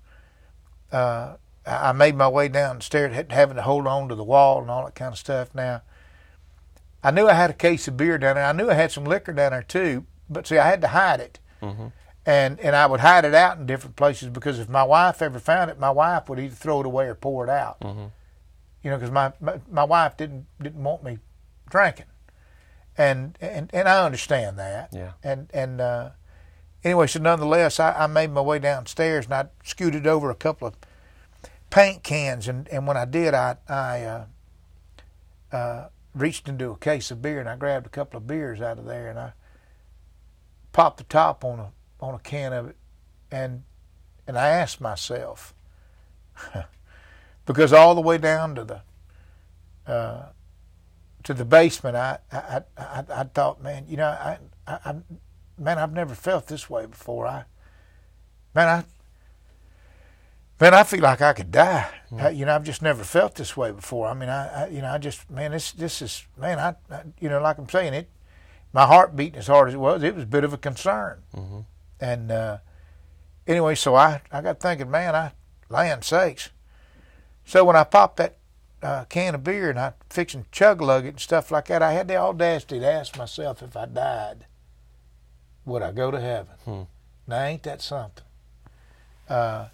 [0.92, 4.84] uh, I made my way downstairs, having to hold on to the wall and all
[4.86, 5.54] that kind of stuff.
[5.54, 5.82] Now,
[7.02, 8.44] I knew I had a case of beer down there.
[8.44, 11.20] I knew I had some liquor down there too, but see, I had to hide
[11.20, 11.38] it,
[12.26, 15.38] and and I would hide it out in different places because if my wife ever
[15.38, 17.76] found it, my wife would either throw it away or pour it out.
[18.82, 21.18] You know, because my, my my wife didn't didn't want me
[21.68, 22.06] drinking
[22.98, 24.90] and and and I understand that.
[24.92, 25.12] Yeah.
[25.22, 26.10] And and uh,
[26.84, 30.68] anyway, so nonetheless, I, I made my way downstairs and I scooted over a couple
[30.68, 30.74] of
[31.70, 34.24] paint cans, and and when I did, I I uh,
[35.52, 38.78] uh, reached into a case of beer and I grabbed a couple of beers out
[38.78, 39.32] of there and I
[40.72, 42.76] popped the top on a on a can of it,
[43.30, 43.64] and
[44.26, 45.54] and I asked myself
[47.46, 48.82] because all the way down to the
[49.86, 50.26] uh,
[51.24, 54.94] to the basement, I, I, I, I thought, man, you know, I, I, I,
[55.58, 57.26] man, I've never felt this way before.
[57.26, 57.44] I,
[58.54, 58.84] man, I,
[60.60, 61.88] man, I feel like I could die.
[62.18, 64.08] I, you know, I've just never felt this way before.
[64.08, 67.02] I mean, I, I you know, I just, man, this, this is, man, I, I,
[67.20, 68.08] you know, like I'm saying, it,
[68.72, 71.22] my heart beating as hard as it was, it was a bit of a concern.
[72.00, 72.58] And uh,
[73.46, 75.32] anyway, so I, I got thinking, man, I,
[75.68, 76.50] land sakes.
[77.44, 78.36] So when I popped that
[78.82, 81.92] uh, can of beer and I fixing chug lug it and stuff like that, I
[81.92, 84.46] had the audacity to ask myself if I died,
[85.68, 86.54] would I go to heaven?
[86.64, 86.82] Hmm.
[87.26, 88.24] Now ain't that something?
[89.28, 89.66] Uh,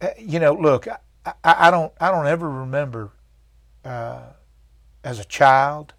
[0.00, 0.98] uh, you know, look, I,
[1.44, 3.10] I, I don't, I don't ever remember
[3.84, 4.22] uh,
[5.04, 5.94] as a child,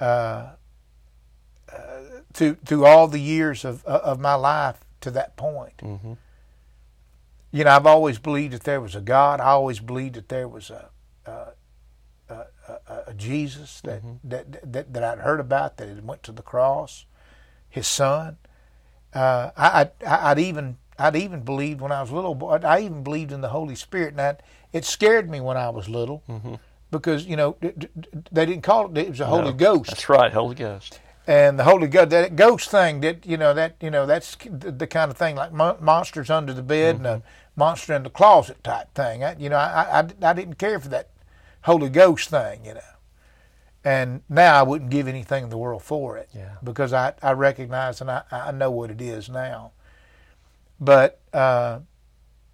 [0.00, 0.50] uh,
[1.72, 1.76] uh,
[2.32, 6.12] through through all the years of of my life to that point Mm-hmm.
[7.50, 9.40] you know, I've always believed that there was a God.
[9.40, 10.88] I always believed that there was a
[11.26, 11.48] a,
[13.06, 14.14] a, Jesus mm-hmm.
[14.24, 17.06] that, that that that I'd heard about that had went to the cross,
[17.68, 18.36] His Son.
[19.14, 22.58] Uh, I, I I'd even I'd even believed when I was a little boy.
[22.62, 25.88] I even believed in the Holy Spirit, and that it scared me when I was
[25.88, 26.54] little mm-hmm.
[26.90, 28.98] because you know d- d- d- they didn't call it.
[28.98, 31.00] It was a Holy No, Ghost That's right, Holy Ghost.
[31.26, 34.86] and the Holy Ghost, that ghost thing, that you know, that you know, that's the,
[34.86, 37.26] kind of thing like mon- monsters under the bed and a mm-hmm.
[37.56, 39.24] monster in the closet type thing.
[39.24, 41.08] I, you know, I, I I didn't care for that
[41.64, 42.80] Holy Ghost thing, you know.
[43.84, 46.56] And now I wouldn't give anything in the world for it, Yeah.
[46.62, 49.72] because I I recognize and I I know what it is now.
[50.80, 51.80] But uh,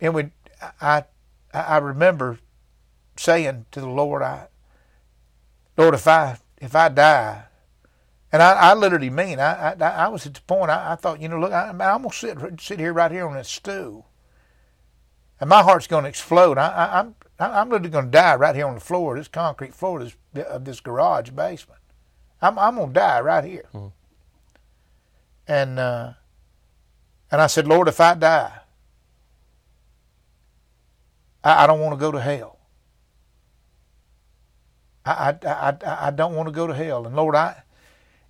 [0.01, 0.33] it would
[0.81, 1.05] I
[1.53, 2.39] I remember
[3.17, 4.49] saying to the Lord, I
[5.77, 7.45] Lord, if I if I die,
[8.33, 11.21] and I, I literally mean, I, I, I was at the point, I, I thought,
[11.21, 14.07] you know, look, I, I'm going to sit, sit here right here on this stool.
[15.41, 16.59] And my heart's going to explode.
[16.59, 19.75] I, I, I'm, I'm literally going to die right here on the floor, this concrete
[19.75, 21.81] floor of this, of this garage basement.
[22.43, 23.67] I'm, I'm going to die right here.
[25.47, 26.13] And, uh,
[27.31, 28.53] and I said, Lord, if I die,
[31.45, 32.59] I, I don't want to go to hell.
[35.07, 35.49] I, I,
[35.87, 37.07] I, I don't want to go to hell.
[37.07, 37.63] And Lord, I,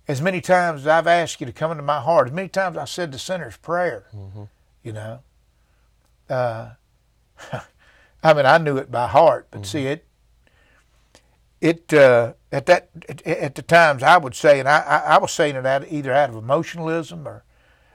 [0.07, 2.77] as many times as I've asked you to come into my heart, as many times
[2.77, 4.05] I said the sinner's prayer,
[4.83, 5.19] you know,
[6.29, 6.71] uh,
[8.23, 10.05] I mean, I knew it by heart, but see it,
[11.61, 15.17] it uh, at that at, at the times I would say, and I, I, I
[15.17, 17.43] was saying it out, either out of emotionalism or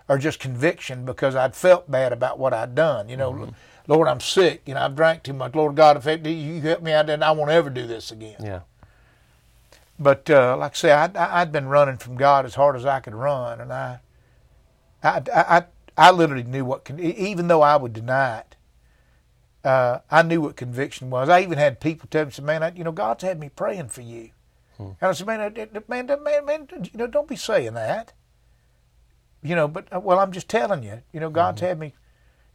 [0.09, 3.09] or just conviction because I'd felt bad about what I'd done.
[3.09, 3.53] You know,
[3.87, 4.63] Lord, I'm sick.
[4.67, 5.55] You know, I've drank too much.
[5.55, 8.37] Lord God, if it, you help me out, then I won't ever do this again.
[8.41, 8.61] Yeah.
[9.99, 12.85] But uh, like I say, I, I, I'd been running from God as hard as
[12.85, 14.01] I could run, and I,
[15.03, 15.65] I, I,
[15.97, 18.57] I literally knew what, even though I would deny it,
[19.65, 21.29] uh, I knew what conviction was.
[21.29, 24.03] I even had people tell me, "Man, I, you know, God's had me praying for
[24.03, 24.31] you."
[24.77, 24.83] Hmm.
[25.01, 25.55] And I said, man,
[25.89, 28.13] man, man, man, you know, don't be saying that.
[29.43, 31.03] You know, but uh, well, I'm just telling you.
[31.13, 31.69] You know, God's mm-hmm.
[31.69, 31.95] had me.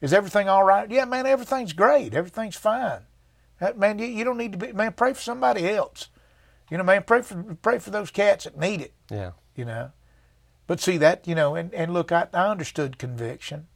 [0.01, 0.89] Is everything all right?
[0.89, 2.13] Yeah, man, everything's great.
[2.13, 3.01] Everything's fine.
[3.59, 4.71] That, man, you, you don't need to be.
[4.71, 6.09] Man, pray for somebody else.
[6.71, 8.93] You know, man, pray for pray for those cats that need it.
[9.09, 9.31] Yeah.
[9.55, 9.91] You know,
[10.67, 13.67] but see that you know, and and look, I I understood conviction,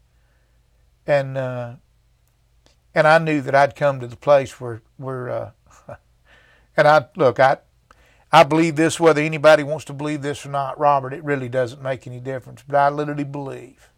[1.06, 1.74] and uh,
[2.96, 5.52] and I knew that I'd come to the place where where, uh,
[6.78, 7.60] and I look, I
[8.32, 11.14] I believe this whether anybody wants to believe this or not, Robert.
[11.14, 13.90] It really doesn't make any difference, but I literally believe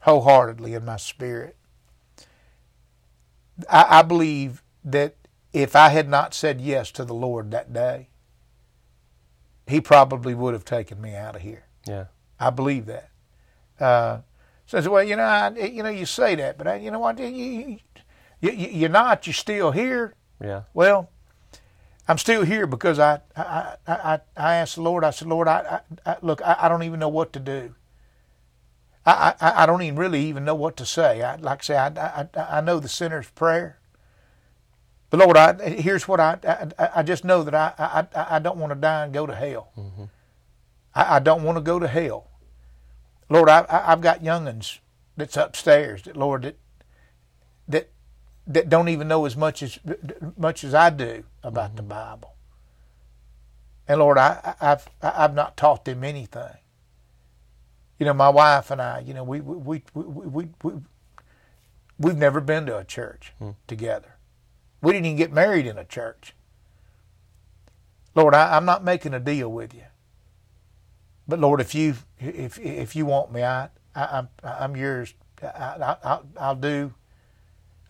[0.00, 1.56] wholeheartedly in my spirit.
[3.70, 5.16] I, I believe that
[5.52, 8.08] if I had not said yes to the Lord that day,
[9.66, 11.64] He probably would have taken me out of here.
[11.86, 12.06] Yeah,
[12.40, 13.10] I believe that.
[13.80, 14.20] Uh,
[14.66, 17.18] says, well, you know, I, you know, you say that, but I, you know what?
[17.18, 17.78] You, you,
[18.40, 19.26] you, you're not.
[19.26, 20.14] You're still here.
[20.42, 20.62] Yeah.
[20.72, 21.10] Well,
[22.08, 25.04] I'm still here because I, I, I, I asked the Lord.
[25.04, 27.74] I said, Lord, I, I, look, I, I don't even know what to do.
[29.06, 31.22] I, I, I don't even really even know what to say.
[31.22, 33.78] I, like I say, I, I, I know the sinner's prayer.
[35.10, 36.38] But Lord, I, here's what I,
[36.78, 37.72] I, I just know that I,
[38.14, 39.72] I, I don't want to die and go to hell.
[39.76, 40.04] Mm-hmm.
[40.94, 42.28] I, I don't want to go to hell.
[43.28, 44.78] Lord, I, I, I've got youngins
[45.16, 46.58] that's upstairs that Lord that
[48.50, 49.78] that don't even know as much as
[50.36, 51.76] much as I do about mm-hmm.
[51.76, 52.34] the Bible.
[53.86, 56.56] And Lord, I, I've I've not taught them anything.
[57.98, 60.72] You know, my wife and I, you know, we we we we, we,
[61.98, 63.54] we have never been to a church mm.
[63.66, 64.16] together.
[64.82, 66.34] We didn't even get married in a church.
[68.14, 69.84] Lord, I, I'm not making a deal with you.
[71.28, 75.14] But Lord, if you if if you want me, I, I am I'm, I'm yours.
[75.42, 76.94] I, I, I'll do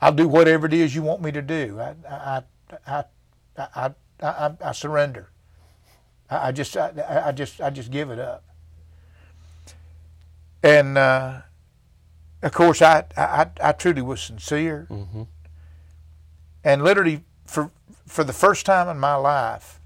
[0.01, 1.79] I'll do whatever it is you want me to do.
[1.81, 2.43] I I
[2.87, 3.05] I
[3.59, 3.91] I
[4.23, 5.31] I, I surrender.
[6.31, 8.45] I, I just I, I, just I just give it up.
[10.63, 11.41] And uh,
[12.43, 14.87] of course, I, I I truly was sincere.
[14.91, 15.23] Mm-hmm.
[16.65, 17.71] And literally, for
[18.07, 19.81] for the first time in my life,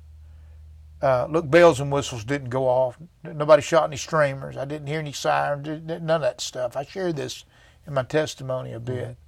[1.03, 2.99] uh, look, bells and whistles didn't go off.
[3.23, 4.57] Nobody shot any streamers.
[4.57, 5.67] I didn't hear any sirens.
[5.67, 6.77] None of that stuff.
[6.77, 7.45] I shared this
[7.87, 9.05] in my testimony a bit.
[9.05, 9.24] Mm-hmm.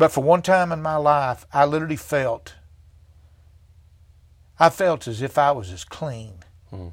[0.00, 2.54] But for one time in my life, I literally felt,
[4.58, 6.38] I felt as if I was as clean.
[6.72, 6.88] Mm-hmm.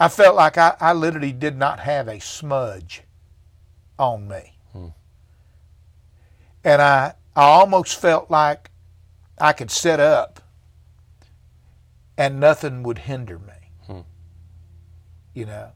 [0.00, 3.02] I felt like I, I literally did not have a smudge
[3.96, 4.58] on me.
[4.74, 4.88] Mm-hmm.
[6.64, 8.72] And I, I almost felt like
[9.40, 10.40] I could set up
[12.16, 13.70] and nothing would hinder me.
[13.86, 14.00] Hmm.
[15.32, 15.70] You know,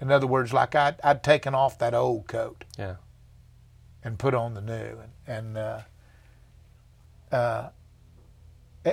[0.00, 2.94] in other words, like I'd, I'd taken off that old coat, yeah,
[4.08, 5.80] and put on the new, and and uh,
[7.30, 7.68] uh,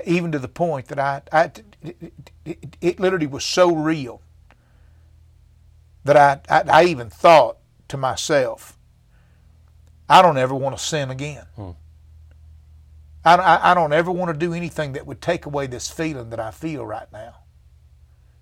[0.06, 1.52] even to the point that I, I
[1.82, 2.14] it,
[2.46, 4.22] it, it, literally was so real
[6.04, 8.78] that I, I, I even thought to myself,
[10.08, 11.46] I don't ever want to sin again.
[11.56, 11.72] Hmm.
[13.24, 16.40] I, I don't ever want to do anything that would take away this feeling that
[16.40, 17.38] I feel right now.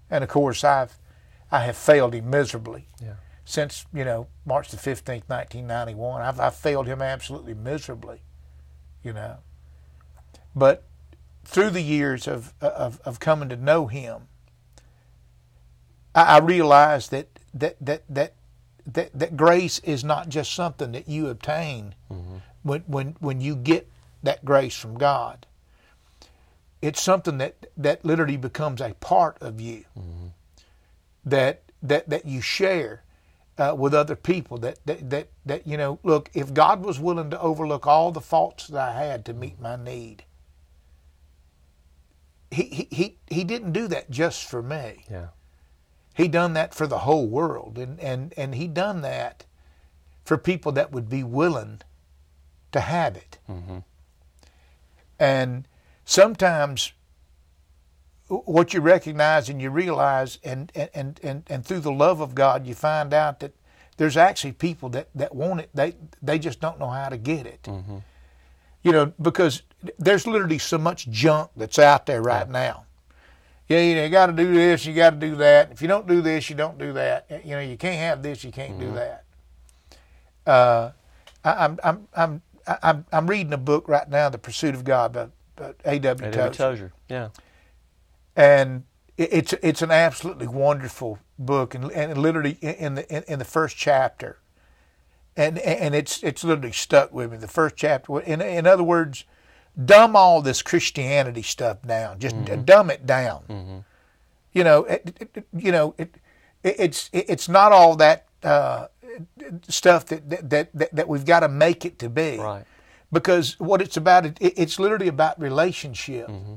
[0.10, 0.98] And of course, I've
[1.50, 3.14] I have failed him miserably yeah.
[3.46, 6.22] Since you know March the fifteenth, nineteen ninety one.
[6.22, 8.22] I've I've failed him absolutely miserably,
[9.04, 9.38] you know.
[10.56, 10.84] But
[11.44, 14.28] through the years of of, of coming to know him,
[16.16, 18.34] I, I realized that that that that
[18.86, 22.38] that that grace is not just something that you obtain mm-hmm.
[22.64, 23.90] when when when you get
[24.24, 25.46] that grace from God.
[26.82, 30.28] It's something that, that literally becomes a part of you mm-hmm.
[31.26, 33.04] that, that, that you share
[33.58, 34.58] uh, with other people.
[34.58, 38.22] That, that, that, that, you know, look, if God was willing to overlook all the
[38.22, 40.24] faults that I had to meet my need,
[42.52, 45.06] he, he, he, he didn't do that just for me.
[45.10, 45.28] Yeah.
[46.14, 47.78] He done that for the whole world.
[47.78, 49.46] And, and, and he done that
[50.24, 51.82] for people that would be willing
[52.72, 53.40] to have it.
[53.50, 53.80] Mm-hmm.
[55.20, 55.68] And
[56.06, 56.94] sometimes
[58.46, 62.66] what you recognize and you realize and, and, and, and through the love of God
[62.66, 63.54] you find out that
[63.98, 67.46] there's actually people that, that want it they they just don't know how to get
[67.46, 67.98] it mm-hmm.
[68.82, 69.64] you know because
[70.00, 72.54] there's literally so much junk that's out there right yeah.
[72.54, 72.86] now
[73.68, 75.88] yeah you, know, you got to do this you got to do that if you
[75.88, 78.72] don't do this you don't do that you know you can't have this you can't
[78.72, 78.90] mm-hmm.
[78.90, 79.24] do that
[80.46, 80.92] uh,
[81.44, 82.42] I, I'm I'm I'm
[82.82, 86.32] I'm I'm reading a book right now, The Pursuit of God by, by A.W.
[86.32, 86.54] Tozer.
[86.54, 86.94] Tozer.
[87.10, 87.30] Yeah.
[88.36, 88.84] And
[89.18, 93.78] it's it's an absolutely wonderful book, and, and literally in the in, in, the first
[93.78, 94.40] chapter,
[95.38, 97.38] and and it's it's literally stuck with me.
[97.38, 99.26] The first chapter, in in other words,
[99.84, 102.20] dumb all this Christianity stuff down.
[102.20, 102.64] Just mm-hmm.
[102.64, 103.44] dumb it down.
[103.48, 103.78] Mm-hmm.
[104.54, 106.16] You know, it, it, you know, it,
[106.64, 108.88] it's it's not all that uh,
[109.68, 112.38] stuff that, that that that we've got to make it to be.
[112.38, 112.66] Right.
[113.12, 116.28] Because what it's about, it, it's literally about relationship.
[116.28, 116.56] Mm-hmm.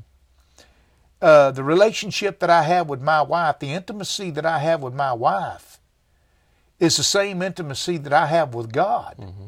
[1.21, 4.93] Uh, the relationship that I have with my wife, the intimacy that I have with
[4.93, 5.79] my wife,
[6.79, 9.15] is the same intimacy that I have with God.
[9.19, 9.47] Mm-hmm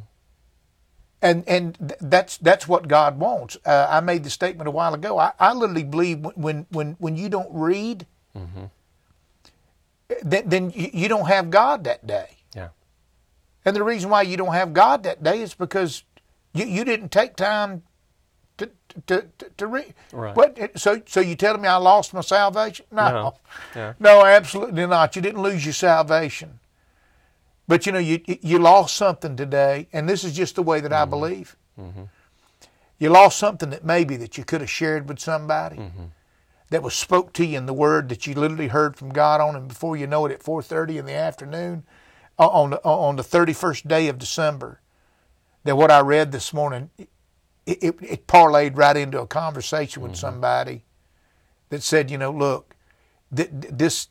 [1.21, 3.57] and and that's that's what God wants.
[3.65, 5.17] Uh, I made the statement a while ago.
[5.17, 8.05] I, I literally believe when when when you don't read,
[8.35, 8.65] mm-hmm.
[10.23, 12.37] then, then you don't have God that day.
[12.55, 12.69] Yeah.
[13.65, 16.03] And the reason why you don't have God that day is because
[16.53, 17.83] you, you didn't take time
[19.07, 19.93] to to to, read.
[20.11, 20.35] Right.
[20.35, 20.79] What?
[20.79, 22.85] So so you telling me I lost my salvation?
[22.91, 23.09] No.
[23.09, 23.33] No.
[23.75, 23.93] Yeah.
[23.99, 25.15] no, absolutely not.
[25.15, 26.59] You didn't lose your salvation.
[27.69, 30.91] But you know, you you lost something today, and this is just the way that
[30.91, 31.01] mm-hmm.
[31.01, 31.55] I believe.
[31.79, 32.03] Mm-hmm.
[32.97, 36.05] You lost something that maybe that you could have shared with somebody, mm-hmm.
[36.71, 39.55] that was spoke to you in the Word that you literally heard from God on,
[39.55, 41.83] and before you know it, at four thirty in the afternoon,
[42.39, 44.81] on the, on the thirty first day of December,
[45.63, 46.89] that what I read this morning,
[47.69, 50.19] it, it, it parlayed right into a conversation with mm-hmm.
[50.19, 50.83] somebody
[51.69, 52.75] that said, you know, look,
[53.35, 54.07] th- this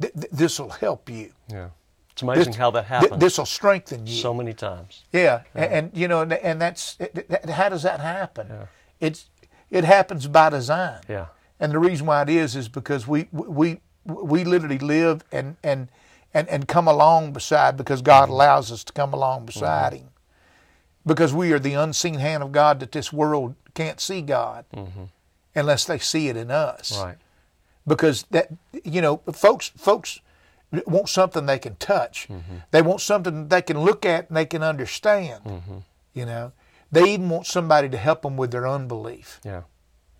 [0.00, 1.32] th- this will help you.
[1.48, 1.70] Yeah.
[2.12, 3.18] It's amazing this, how that happens.
[3.18, 5.04] This will strengthen you so many times.
[5.12, 5.62] Yeah, yeah.
[5.62, 8.48] And, and, you know, and, and that's it, how does that happen?
[8.50, 8.66] Yeah.
[9.00, 9.30] It's
[9.70, 11.00] it happens by design.
[11.08, 11.26] Yeah.
[11.60, 15.88] And the reason why it is is because we we we literally live and and
[16.34, 18.32] and, and come along beside because God mm-hmm.
[18.32, 20.04] allows us to come along beside mm-hmm.
[20.04, 20.10] Him.
[21.06, 25.04] Because we are the unseen hand of God that this world can't see God mm-hmm.
[25.54, 26.98] unless they see it in us.
[26.98, 27.16] Right.
[27.86, 28.50] Because that
[28.84, 30.20] you know, folks folks
[30.86, 32.28] want something they can touch.
[32.28, 32.56] Mm-hmm.
[32.70, 35.44] They want something they can look at and they can understand.
[35.44, 35.78] Mm-hmm.
[36.12, 36.52] You know,
[36.92, 39.40] they even want somebody to help them with their unbelief.
[39.44, 39.62] Yeah,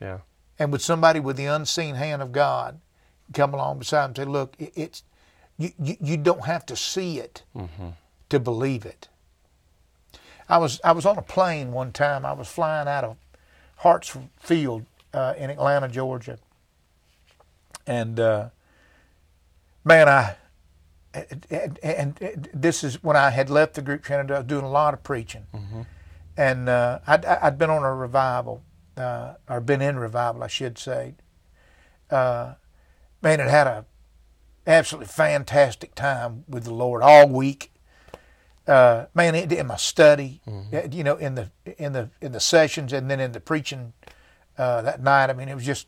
[0.01, 0.19] yeah.
[0.59, 2.81] And with somebody with the unseen hand of God
[3.35, 5.03] come along beside them and say, "Look, it's
[5.57, 5.73] you.
[5.79, 7.89] You, you don't have to see it mm-hmm.
[8.31, 9.09] to believe it."
[10.49, 12.25] I was I was on a plane one time.
[12.25, 13.17] I was flying out of
[13.83, 16.39] Hartsfield uh, in Atlanta, Georgia,
[17.87, 18.19] and.
[18.19, 18.49] Uh,
[19.85, 20.37] man, I
[21.15, 24.37] and, and, this is when I had left the group Shenandoah.
[24.37, 25.83] I was doing a lot of preaching, mm-hmm.
[26.37, 28.63] and uh, I'd, I'd been on a revival,
[28.97, 31.15] uh, or been in revival, I should say.
[32.11, 32.55] Uh,
[33.23, 33.87] man, it had a
[34.67, 37.73] absolutely fantastic time with the Lord all week.
[38.69, 40.77] Uh, man, in my study, mm-hmm.
[40.77, 43.95] Uh, you know, in the in the in the sessions, and then in the preaching
[44.59, 45.31] uh, that night.
[45.31, 45.87] I mean, it was just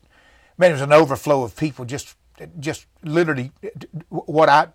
[0.57, 2.15] man, it was an overflow of people just
[2.59, 3.51] just literally
[4.09, 4.69] what I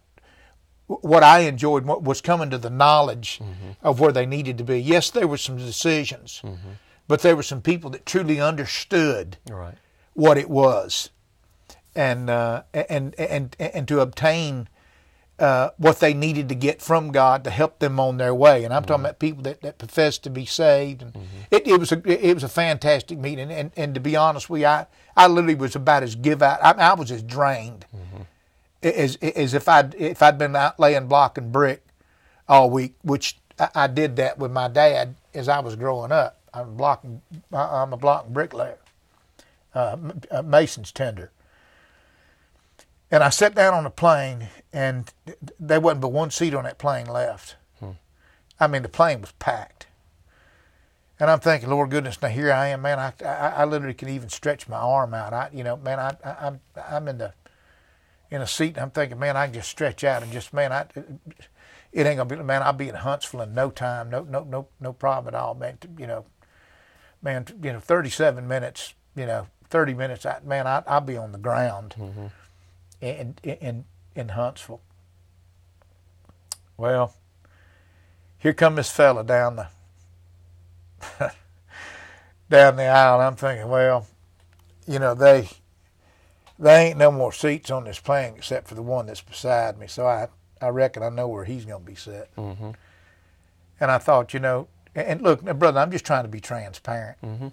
[0.86, 3.72] what I enjoyed was coming to the knowledge mm-hmm.
[3.82, 4.80] of where they needed to be.
[4.80, 6.70] Yes, there were some decisions, mm-hmm.
[7.08, 9.74] but there were some people that truly understood right.
[10.14, 11.10] what it was,
[11.94, 14.68] and uh, and and and to obtain
[15.38, 18.64] uh, what they needed to get from God to help them on their way.
[18.64, 18.88] And I'm mm-hmm.
[18.88, 21.02] talking about people that, that profess to be saved.
[21.02, 21.26] And mm-hmm.
[21.50, 23.50] it, it was a it was a fantastic meeting.
[23.50, 26.58] And, and to be honest with you, I, I literally was about as give out.
[26.62, 28.22] I, I was as drained mm-hmm.
[28.82, 31.84] as as if I if I'd been out laying block and brick
[32.48, 36.40] all week, which I, I did that with my dad as I was growing up.
[36.54, 37.20] I'm blocking.
[37.52, 38.78] I'm a block and bricklayer,
[39.74, 39.98] uh,
[40.42, 41.30] mason's tender.
[43.10, 45.12] And I sat down on the plane, and
[45.60, 47.56] there wasn't but one seat on that plane left.
[47.78, 47.92] Hmm.
[48.58, 49.86] I mean, the plane was packed.
[51.18, 52.98] And I'm thinking, Lord goodness, now here I am, man.
[52.98, 55.32] I, I, I literally can even stretch my arm out.
[55.32, 57.32] I, you know, man, I, I, I'm, I'm in the,
[58.30, 60.72] in a seat, and I'm thinking, man, I can just stretch out and just, man,
[60.72, 60.86] I,
[61.92, 62.62] it ain't gonna be, man.
[62.62, 65.78] I'll be in Huntsville in no time, no, no, no, no problem at all, man.
[65.96, 66.26] You know,
[67.22, 71.32] man, you know, 37 minutes, you know, 30 minutes, I, man, I, I'll be on
[71.32, 71.94] the ground.
[71.98, 72.26] Mm-hmm
[73.00, 74.80] in in in Huntsville.
[76.76, 77.14] Well,
[78.38, 79.68] here come this fella down the
[82.50, 83.20] down the aisle.
[83.20, 84.06] I'm thinking, well,
[84.86, 85.48] you know they
[86.58, 89.86] they ain't no more seats on this plane except for the one that's beside me.
[89.86, 90.28] So I
[90.60, 92.34] I reckon I know where he's going to be set.
[92.36, 92.70] Mm-hmm.
[93.78, 97.18] And I thought, you know, and look, brother, I'm just trying to be transparent.
[97.22, 97.48] Mm-hmm.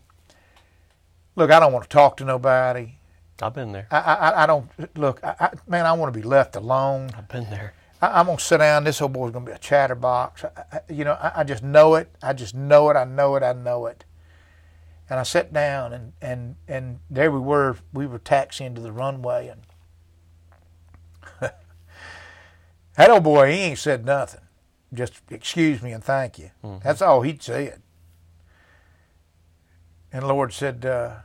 [1.35, 2.93] Look, I don't want to talk to nobody.
[3.41, 3.87] I've been there.
[3.91, 5.85] I I, I don't look, I, man.
[5.85, 7.09] I want to be left alone.
[7.17, 7.73] I've been there.
[8.01, 8.83] I, am gonna sit down.
[8.83, 10.43] This old boy's gonna be a chatterbox.
[10.43, 12.09] I, you know, I, I, just know it.
[12.21, 12.97] I just know it.
[12.97, 13.43] I know it.
[13.43, 14.05] I know it.
[15.09, 17.77] And I sat down, and and and there we were.
[17.91, 19.61] We were taxiing to the runway, and
[22.97, 24.41] that old boy, he ain't said nothing.
[24.93, 26.51] Just excuse me and thank you.
[26.63, 26.83] Mm-hmm.
[26.83, 27.81] That's all he'd said.
[30.11, 31.15] And the Lord said, uh,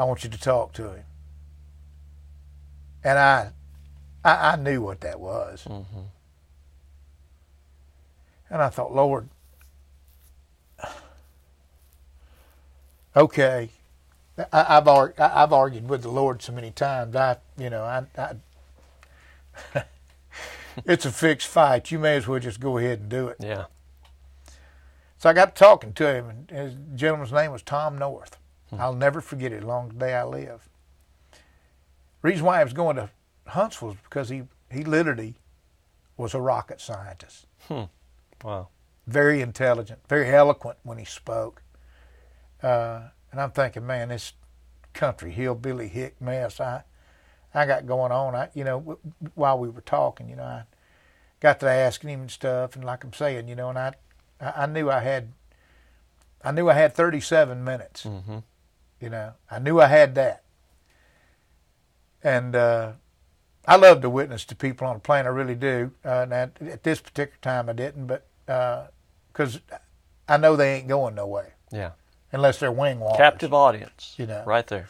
[0.00, 1.04] I want you to talk to him.
[3.04, 3.50] And I,
[4.24, 5.64] I, I knew what that was.
[5.68, 6.00] Mm-hmm.
[8.48, 9.28] And I thought, Lord,
[13.14, 13.68] okay.
[14.50, 17.14] I, have I've argued with the Lord so many times.
[17.14, 19.84] I, you know, I, I
[20.86, 21.90] it's a fixed fight.
[21.90, 23.36] You may as well just go ahead and do it.
[23.38, 23.66] Yeah.
[25.18, 28.38] So I got talking to him, and his gentleman's name was Tom North.
[28.70, 28.80] Hmm.
[28.80, 30.68] I'll never forget it, as long day I live.
[32.22, 33.10] Reason why I was going to
[33.46, 35.36] Huntsville was because he, he literally
[36.16, 37.46] was a rocket scientist.
[37.68, 37.84] Hmm.
[38.44, 38.68] Wow.
[39.06, 41.62] Very intelligent, very eloquent when he spoke.
[42.62, 44.34] Uh, and I'm thinking, man, this
[44.92, 46.82] country hillbilly hick mess I
[47.54, 48.34] I got going on.
[48.34, 48.98] I you know w-
[49.34, 50.64] while we were talking, you know, I
[51.40, 53.94] got to asking him and stuff, and like I'm saying, you know, and I
[54.40, 55.32] I knew I had
[56.44, 58.04] I knew I had 37 minutes.
[58.04, 58.38] Mm-hmm.
[59.00, 60.42] You know, I knew I had that,
[62.22, 62.92] and uh,
[63.66, 65.24] I love to witness to people on a plane.
[65.24, 65.92] I really do.
[66.04, 69.78] Uh, at, at this particular time, I didn't, but because uh,
[70.28, 71.54] I know they ain't going nowhere.
[71.72, 71.92] Yeah
[72.32, 73.18] unless they're wing walkers.
[73.18, 74.88] Captive audience, you know, right there.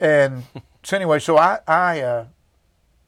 [0.00, 0.44] And
[0.82, 2.26] so anyway, so I I uh,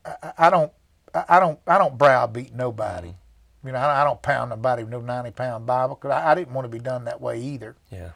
[0.04, 0.72] I, I don't
[1.14, 3.08] I don't I don't browbeat nobody.
[3.08, 3.68] Mm-hmm.
[3.68, 6.34] You know, I, I, don't pound nobody with no ninety pound Bible because I, I,
[6.36, 7.74] didn't want to be done that way either.
[7.90, 8.10] Yeah.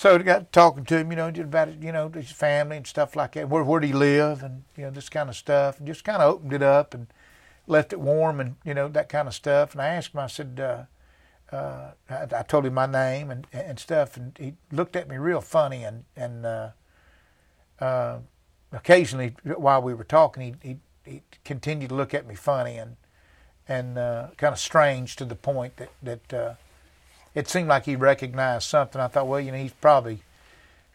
[0.00, 2.86] So I got talking to him, you know, just about you know his family and
[2.86, 3.50] stuff like that.
[3.50, 6.22] Where where did he live and you know this kind of stuff, and just kind
[6.22, 7.06] of opened it up and
[7.66, 9.72] left it warm and you know that kind of stuff.
[9.72, 10.58] And I asked him, I said.
[10.58, 10.84] Uh,
[11.54, 15.18] uh, I, I, told him my name and, and stuff, and he looked at me
[15.18, 15.82] real funny.
[15.82, 16.70] And and uh,
[17.78, 18.20] uh,
[18.72, 20.68] occasionally, while we were talking, he,
[21.04, 22.96] he, he continued to look at me funny and
[23.68, 26.54] and uh, kind of strange to the point that that uh,
[27.34, 29.00] it seemed like he recognized something.
[29.00, 30.22] I thought, well, you know, he's probably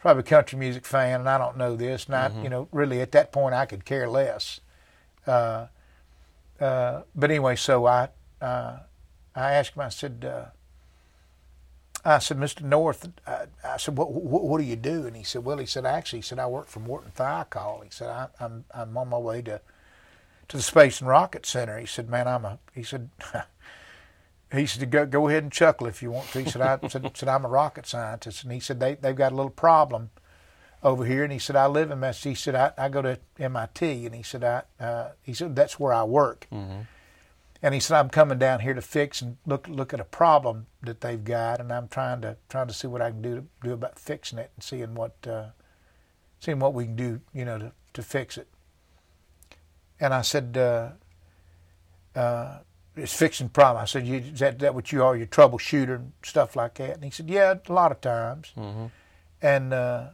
[0.01, 2.05] probably a country music fan, and I don't know this.
[2.05, 2.43] And I, mm-hmm.
[2.43, 4.59] you know, really at that point, I could care less.
[5.25, 5.67] Uh,
[6.59, 8.09] but anyway, so I
[9.35, 10.45] I asked him, I said, uh,
[12.05, 12.61] I said, Mr.
[12.61, 15.07] North, I, I said, what, what, what, do you do?
[15.07, 17.83] And he said, well, he said, actually, he said, I work for Morton Thiokol.
[17.83, 19.59] He said, I, I'm, I'm on my way to,
[20.49, 21.79] to the Space and Rocket Center.
[21.79, 23.09] He said, man, I'm a, he said,
[24.51, 26.43] he said, go, go ahead and chuckle if you want to.
[26.43, 28.43] He said, I said, said, I'm a rocket scientist.
[28.43, 30.11] And he said, they, they've got a little problem
[30.83, 31.23] over here.
[31.23, 32.45] And he said, I live in Massachusetts.
[32.45, 34.05] He said, I, I go to MIT.
[34.05, 36.47] And he said, I, uh, he said, that's where I work.
[36.51, 36.81] Mm-hmm.
[37.61, 40.67] And he said, I'm coming down here to fix and look look at a problem
[40.83, 43.45] that they've got, and I'm trying to trying to see what I can do to
[43.63, 45.47] do about fixing it and seeing what uh,
[46.39, 48.47] seeing what we can do, you know, to to fix it.
[49.99, 50.89] And I said, uh,
[52.95, 53.81] it's fixing problem.
[53.81, 56.95] I said, is that, that what you are, your troubleshooter and stuff like that?
[56.95, 58.51] And he said, yeah, a lot of times.
[58.57, 58.85] Mm-hmm.
[59.41, 60.07] And uh,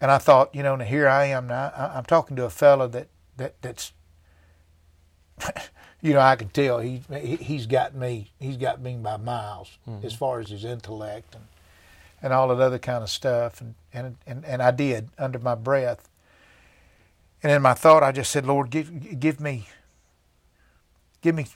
[0.00, 1.72] and I thought, you know, here I am now.
[1.76, 3.92] I, am talking to a fellow that that that's
[6.00, 10.04] you know, I can tell he he's got me he's got me by miles mm-hmm.
[10.06, 11.44] as far as his intellect and
[12.22, 15.54] and all that other kind of stuff and, and and and I did under my
[15.54, 16.08] breath.
[17.42, 19.68] And in my thought, I just said, Lord, give give me
[21.20, 21.46] give me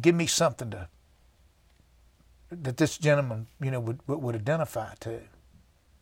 [0.00, 0.88] give me something to
[2.50, 5.20] that this gentleman you know would would identify to.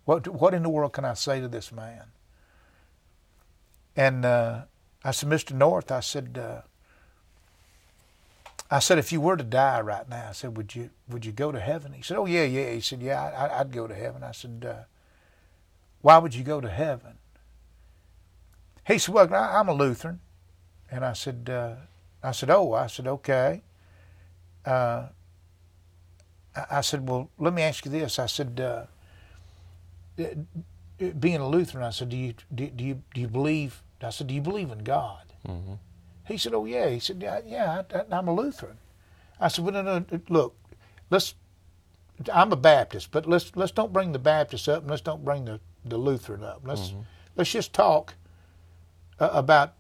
[0.04, 2.04] What what in the world can I say to this man?
[3.96, 4.62] And uh,
[5.04, 5.52] I said, Mr.
[5.52, 6.38] North, I said.
[6.38, 6.62] Uh,
[8.72, 11.32] I said, if you were to die right now, I said, would you would you
[11.32, 11.92] go to heaven?
[11.92, 12.72] He said, oh yeah, yeah.
[12.72, 14.22] He said, yeah, I, would go to heaven.
[14.22, 14.84] I said, uh,
[16.02, 17.18] why would you go to heaven?
[18.86, 20.20] He said, well, I, am a Lutheran,
[20.90, 21.74] and I said, uh,
[22.22, 23.62] I said, oh, I said, okay.
[24.64, 25.06] Uh,
[26.70, 28.18] I said, well, let me ask you this.
[28.18, 28.84] I said, uh,
[31.18, 33.82] being a Lutheran, I said, do you do, do you do you believe?
[34.02, 35.32] I said, do you believe in God?
[35.46, 35.74] Mm-hmm.
[36.30, 38.78] He said, "Oh yeah." He said, "Yeah, yeah I, am a Lutheran."
[39.40, 40.56] I said, "Well, no, no, look,
[41.10, 41.34] let's.
[42.32, 45.46] I'm a Baptist, but let's let's don't bring the Baptist up, and let's don't bring
[45.46, 46.62] the, the Lutheran up.
[46.64, 47.00] Let's mm-hmm.
[47.34, 48.14] let's just talk
[49.18, 49.74] uh, about.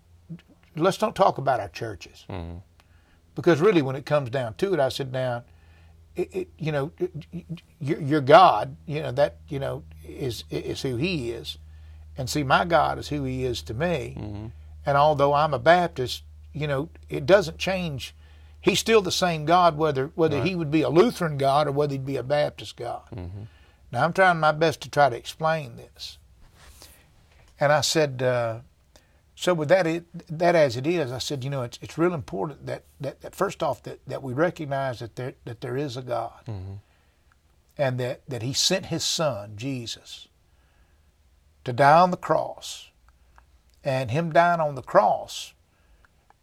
[0.76, 2.58] Let's don't talk about our churches, mm-hmm.
[3.34, 5.44] because really, when it comes down to it, I said, now,
[6.14, 6.92] it, it, you know,
[7.80, 11.58] your, your God, you know that you know is is who He is,
[12.16, 14.46] and see, my God is who He is to me." Mm-hmm.
[14.86, 18.14] And although I'm a Baptist, you know, it doesn't change.
[18.60, 20.46] He's still the same God, whether whether right.
[20.46, 23.08] he would be a Lutheran God or whether he'd be a Baptist God.
[23.14, 23.42] Mm-hmm.
[23.92, 26.18] Now I'm trying my best to try to explain this.
[27.58, 28.60] And I said, uh,
[29.40, 32.14] so with that it, that as it is, I said, you know, it's it's real
[32.14, 35.96] important that, that, that first off that, that we recognize that there that there is
[35.96, 36.42] a God.
[36.46, 36.74] Mm-hmm.
[37.80, 40.28] and that, that he sent his son, Jesus,
[41.64, 42.90] to die on the cross.
[43.82, 45.54] And him dying on the cross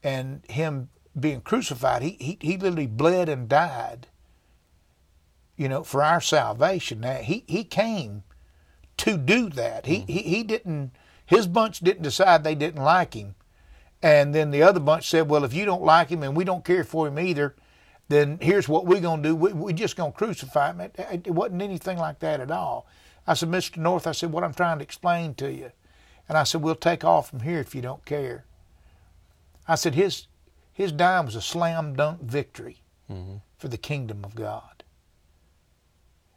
[0.03, 0.89] and him
[1.19, 4.07] being crucified, he, he, he literally bled and died,
[5.55, 7.01] you know, for our salvation.
[7.01, 8.23] Now, he, he came
[8.97, 9.85] to do that.
[9.85, 10.91] He, he, he didn't,
[11.27, 13.35] his bunch didn't decide they didn't like him.
[14.01, 16.63] And then the other bunch said, well, if you don't like him and we don't
[16.63, 17.53] care for him either,
[18.07, 19.35] then here's what we're going to do.
[19.35, 20.79] We, we're just going to crucify him.
[20.79, 22.87] It, it wasn't anything like that at all.
[23.27, 23.77] I said, Mr.
[23.77, 25.71] North, I said, what I'm trying to explain to you.
[26.29, 28.45] And I said, we'll take off from here if you don't care.
[29.67, 30.27] I said, his,
[30.71, 32.77] his dime was a slam dunk victory
[33.11, 33.37] mm-hmm.
[33.57, 34.83] for the kingdom of God.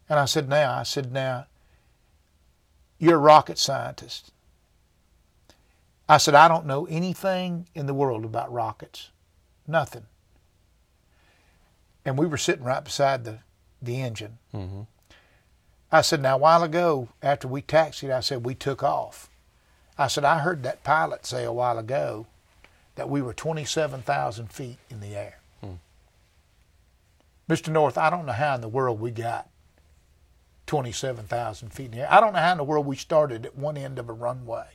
[0.09, 1.47] And I said, now, I said, now,
[2.99, 4.32] you're a rocket scientist.
[6.11, 9.11] I said, I don't know anything in the world about rockets.
[9.67, 10.07] Nothing
[12.05, 13.39] and we were sitting right beside the,
[13.81, 14.39] the engine.
[14.55, 14.83] Mm-hmm.
[15.93, 19.29] I said, now, a while ago, after we taxied, I said, we took off.
[19.99, 22.27] I said, I heard that pilot say a while ago
[22.95, 25.41] that we were 27,000 feet in the air.
[25.61, 25.75] Hmm.
[27.49, 27.69] Mr.
[27.69, 29.49] North, I don't know how in the world we got
[30.67, 32.09] 27,000 feet in the air.
[32.13, 34.67] I don't know how in the world we started at one end of a runway.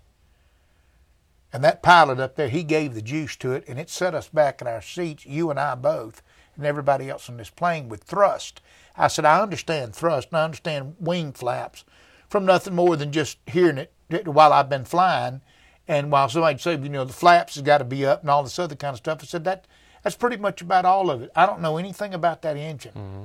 [1.56, 4.28] And that pilot up there, he gave the juice to it, and it set us
[4.28, 6.22] back in our seats, you and I both,
[6.58, 8.60] and everybody else on this plane with thrust.
[8.98, 11.86] I said, I understand thrust and I understand wing flaps
[12.28, 13.94] from nothing more than just hearing it
[14.28, 15.40] while I've been flying.
[15.88, 18.44] And while somebody say, you know, the flaps has got to be up and all
[18.44, 19.66] this other kind of stuff, I said that
[20.04, 21.32] that's pretty much about all of it.
[21.38, 23.24] I don't know anything about that engine, mm-hmm.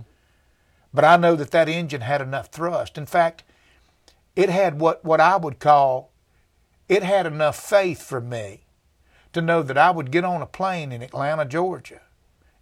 [0.95, 2.97] but I know that that engine had enough thrust.
[2.97, 3.43] In fact,
[4.37, 6.13] it had what what I would call
[6.91, 8.63] it had enough faith for me
[9.33, 12.01] to know that I would get on a plane in Atlanta, Georgia,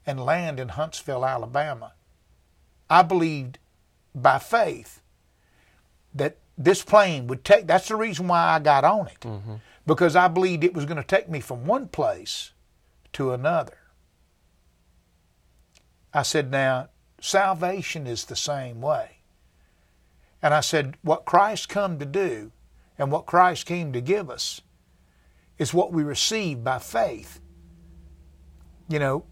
[0.05, 1.95] and land in Huntsville, Alabama.
[2.91, 3.59] I believed
[4.15, 5.01] by faith
[6.15, 9.55] that this plane would take, that's the reason why I got on it, mm-hmm.
[9.87, 12.53] because I believed it was going to take me from one place
[13.15, 13.79] to another.
[16.13, 19.21] I said, now, salvation is the same way.
[20.43, 22.53] And I said, what Christ come to do
[22.99, 24.61] and what Christ came to give us
[25.59, 27.41] is what we receive by faith.
[28.89, 29.25] You know,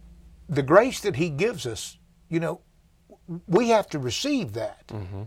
[0.49, 1.99] the grace that He gives us,
[2.29, 2.61] you know,
[3.49, 4.87] we have to receive that.
[4.89, 5.23] Mm-hmm.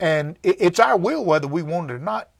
[0.00, 2.30] And it's our will whether we want it or not,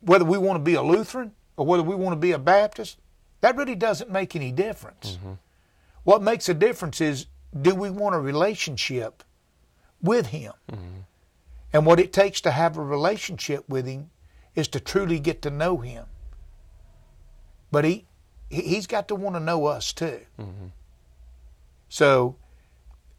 [0.00, 2.98] whether we want to be a Lutheran or whether we want to be a Baptist.
[3.42, 5.12] That really doesn't make any difference.
[5.12, 5.32] Mm-hmm.
[6.04, 7.26] What makes a difference is
[7.60, 9.22] do we want a relationship
[10.00, 10.52] with Him?
[10.72, 11.00] Mm-hmm.
[11.72, 14.10] And what it takes to have a relationship with Him
[14.56, 16.06] is to truly get to know Him.
[17.70, 18.06] But He,
[18.48, 20.20] He's got to want to know us too.
[20.40, 20.66] Mm-hmm.
[21.88, 22.36] So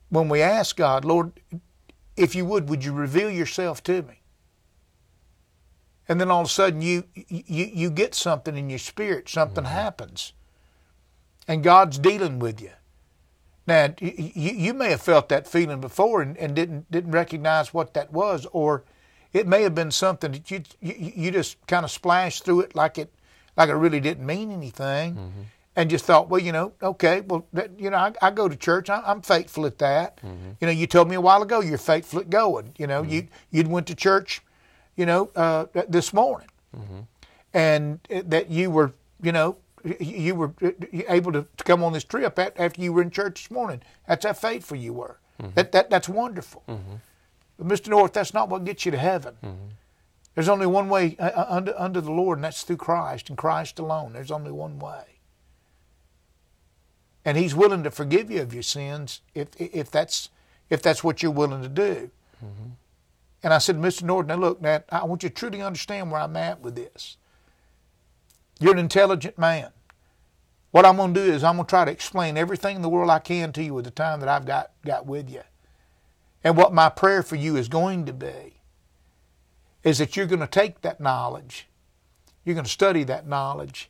[0.10, 1.32] when we ask God, Lord,
[2.18, 4.22] if you would, would you reveal yourself to me?
[6.10, 9.64] And then all of a sudden you you, you get something in your spirit, something
[9.64, 9.74] mm-hmm.
[9.74, 10.34] happens.
[11.48, 12.72] And God's dealing with you.
[13.68, 17.94] Now you, you may have felt that feeling before and, and didn't didn't recognize what
[17.94, 18.86] that was, or
[19.34, 22.76] it may have been something that you you, you just kind of splashed through it
[22.76, 23.14] like it
[23.56, 25.16] like it really didn't mean anything.
[25.16, 25.42] Mm-hmm
[25.78, 28.56] and just thought, well, you know, okay, well, that, you know, I, I, go to
[28.56, 28.90] church.
[28.90, 30.18] I, am faithful at that.
[30.18, 30.50] Mm-hmm.
[30.60, 32.74] You know, you told me a while ago you're faithful at going.
[32.80, 33.12] You know, mm-hmm.
[33.12, 34.42] you you went to church,
[34.96, 37.02] you know, uh, this morning, mm-hmm.
[37.54, 39.58] and that you were, you know,
[40.00, 40.72] you were uh,
[41.10, 43.84] able to, to come on this trip after you were in church this morning.
[44.08, 45.20] That's how faithful you were.
[45.40, 45.52] Mm-hmm.
[45.54, 46.64] That that that's wonderful.
[46.68, 46.96] Mm-hmm.
[47.58, 47.89] But Mr.
[47.89, 49.36] North, that's not what gets you to heaven.
[49.43, 49.68] Mm-hmm.
[50.36, 53.38] There's only one way uh, uh, under under the Lord, and that's through Christ and
[53.38, 54.14] Christ alone.
[54.14, 55.18] There's only one way
[57.28, 60.30] and He's willing to forgive you of your sins if if that's
[60.70, 62.10] if that's what you're willing to do.
[62.43, 62.70] Mm-hmm.
[63.43, 64.03] And I said, Mr.
[64.03, 67.18] Norton, now look, now I want you to truly understand where I'm at with this.
[68.62, 69.72] You're an intelligent man.
[70.72, 72.89] What I'm going to do is I'm going to try to explain everything in the
[72.89, 75.43] world I can to you with the time that I've got, got with you.
[76.44, 78.62] And what my prayer for you is going to be
[79.84, 81.68] is that you're going to take that knowledge,
[82.44, 83.90] you're going to study that knowledge,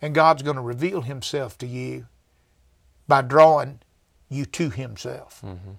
[0.00, 2.06] and God's going to reveal Himself to you
[3.08, 3.80] by drawing
[4.28, 5.40] you to Himself.
[5.44, 5.72] Mm-hmm.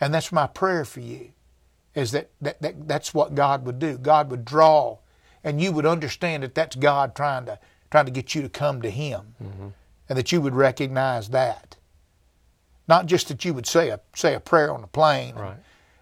[0.00, 1.32] And that's my prayer for you,
[1.94, 3.98] is that, that, that that's what God would do.
[3.98, 4.98] God would draw,
[5.44, 7.58] and you would understand that that's God trying to
[7.90, 9.68] trying to get you to come to Him, mm-hmm.
[10.08, 11.76] and that you would recognize that.
[12.92, 15.56] Not just that you would say a say a prayer on the plane, right.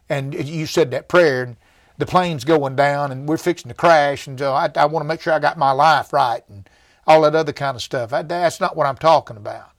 [0.08, 1.56] and, and you said that prayer, and
[1.98, 5.06] the plane's going down, and we're fixing to crash, and so I, I want to
[5.06, 6.68] make sure I got my life right, and
[7.06, 8.12] all that other kind of stuff.
[8.12, 9.70] I, that's not what I'm talking about.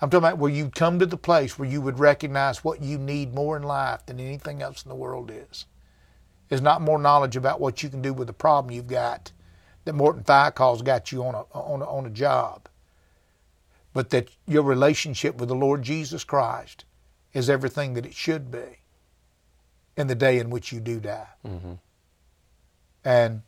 [0.00, 2.98] I'm talking about where you'd come to the place where you would recognize what you
[2.98, 5.66] need more in life than anything else in the world is.
[6.50, 9.30] Is not more knowledge about what you can do with the problem you've got
[9.84, 12.68] that Morton Thiokol's got you on a, on a, on a job,
[13.92, 16.84] but that your relationship with the Lord Jesus Christ
[17.32, 18.78] is everything that it should be
[19.96, 21.28] in the day in which you do die.
[21.46, 21.72] Mm-hmm.
[23.04, 23.42] And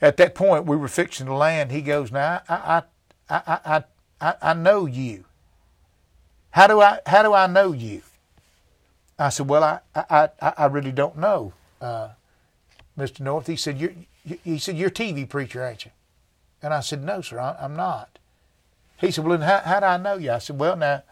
[0.00, 1.72] at that point, we were fixing to land.
[1.72, 2.82] He goes, "Now, I,
[3.28, 3.84] I, I, I,
[4.20, 5.24] I, I know you.
[6.50, 8.02] How do I how do I know you?
[9.18, 12.10] I said, well, I I, I really don't know, uh,
[12.96, 13.20] Mr.
[13.20, 13.46] North.
[13.46, 13.92] He said, you're
[14.44, 15.90] he said you're a TV preacher, ain't you?
[16.62, 18.17] And I said, no, sir, I'm not.
[18.98, 20.32] He said, well, then how, how do I know you?
[20.32, 21.02] I said, well, now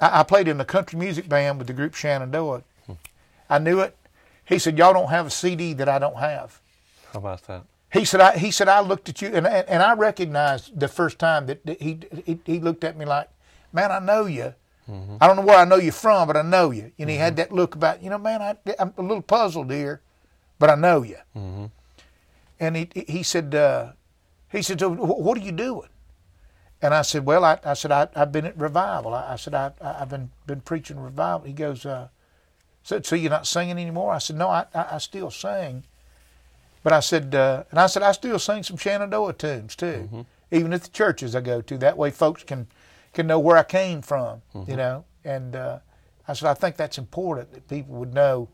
[0.00, 2.62] I, I played in the country music band with the group Shenandoah.
[2.86, 2.92] Hmm.
[3.50, 3.96] I knew it.
[4.44, 6.60] He said, y'all don't have a CD that I don't have.
[7.12, 7.64] How about that?
[7.92, 11.18] He said, I, he said, I looked at you and, and I recognized the first
[11.18, 13.28] time that, that he, he, he looked at me like,
[13.72, 14.54] man, I know you.
[14.88, 15.16] Mm-hmm.
[15.20, 16.82] I don't know where I know you from, but I know you.
[16.82, 17.08] And mm-hmm.
[17.08, 17.36] he had mm-hmm.
[17.38, 20.00] that look about, you know, man, I, am a little puzzled here,
[20.58, 21.18] but I know you.
[21.36, 21.64] Mm-hmm.
[22.60, 23.92] And he he said, uh,
[24.50, 25.88] he said, so what are you doing?
[26.82, 29.14] And I said, well, I, I said, I, have been at revival.
[29.14, 31.46] I, I said, I, I've been been preaching revival.
[31.46, 32.08] He goes, uh,
[32.82, 34.12] so, so you're not singing anymore?
[34.12, 35.84] I said, no, I, I, still sing.
[36.84, 40.20] But I said, uh, and I said, I still sing some Shenandoah tunes too, mm-hmm.
[40.52, 41.78] even at the churches I go to.
[41.78, 42.68] That way, folks can
[43.12, 44.70] can know where I came from, mm-hmm.
[44.70, 45.04] you know.
[45.24, 45.78] And uh,
[46.28, 48.48] I said, I think that's important that people would know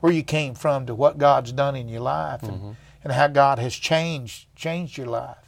[0.00, 2.70] where you came from to what God's done in your life and, mm-hmm.
[3.04, 5.47] and how God has changed changed your life.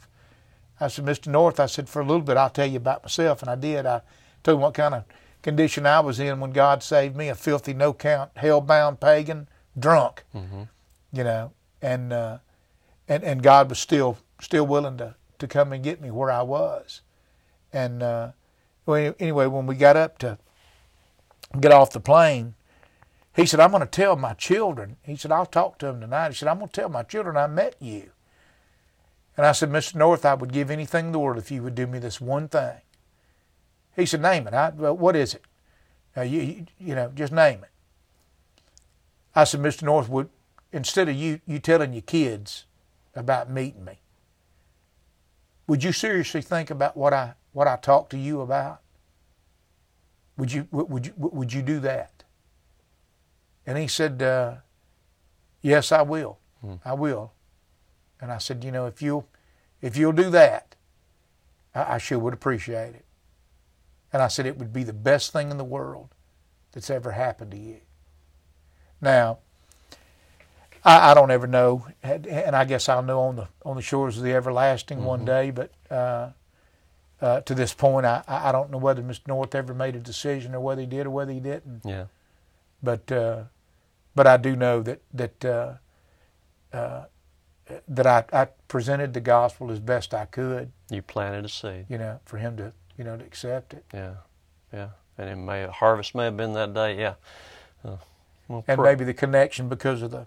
[0.81, 1.27] I said, Mr.
[1.27, 3.41] North, I said, for a little bit, I'll tell you about myself.
[3.41, 3.85] And I did.
[3.85, 4.01] I
[4.43, 5.03] told him what kind of
[5.41, 9.47] condition I was in when God saved me a filthy, no count, hell bound pagan,
[9.77, 10.63] drunk, mm-hmm.
[11.13, 11.51] you know.
[11.81, 12.39] And, uh,
[13.07, 16.41] and, and God was still still willing to, to come and get me where I
[16.41, 17.01] was.
[17.71, 18.31] And uh,
[18.85, 20.37] well, anyway, when we got up to
[21.59, 22.55] get off the plane,
[23.35, 24.97] he said, I'm going to tell my children.
[25.03, 26.29] He said, I'll talk to them tonight.
[26.29, 28.11] He said, I'm going to tell my children I met you.
[29.41, 29.95] And I said, Mr.
[29.95, 32.47] North, I would give anything in the world if you would do me this one
[32.47, 32.75] thing.
[33.95, 34.53] He said, name it.
[34.53, 35.43] I, well, what is it?
[36.15, 37.71] You, you, you know, just name it.
[39.35, 39.81] I said, Mr.
[39.81, 40.29] North, would,
[40.71, 42.65] instead of you, you telling your kids
[43.15, 44.01] about meeting me,
[45.65, 48.81] would you seriously think about what I what I talked to you about?
[50.37, 52.23] Would you would you would you do that?
[53.65, 54.57] And he said, uh,
[55.63, 56.37] "Yes, I will.
[56.61, 56.75] Hmm.
[56.85, 57.31] I will."
[58.21, 59.27] And I said, "You know, if you'll
[59.81, 60.75] if you'll do that,
[61.73, 63.05] I, I sure would appreciate it."
[64.13, 66.09] And I said, "It would be the best thing in the world
[66.71, 67.81] that's ever happened to you."
[69.01, 69.39] Now,
[70.83, 74.17] I, I don't ever know, and I guess I'll know on the on the shores
[74.17, 75.07] of the everlasting mm-hmm.
[75.07, 75.51] one day.
[75.51, 76.29] But uh,
[77.21, 79.27] uh, to this point, I, I don't know whether Mr.
[79.27, 81.81] North ever made a decision or whether he did or whether he didn't.
[81.85, 82.05] Yeah.
[82.81, 83.43] But uh,
[84.15, 85.73] but I do know that that uh,
[86.73, 87.05] uh,
[87.87, 90.71] that I, I presented the gospel as best I could.
[90.89, 91.85] You planted a seed.
[91.89, 93.85] You know, for him to you know to accept it.
[93.93, 94.13] Yeah,
[94.73, 94.89] yeah.
[95.17, 96.99] And it may harvest may have been that day.
[96.99, 97.13] Yeah.
[97.83, 97.97] Uh,
[98.47, 100.25] well, and maybe the connection because of the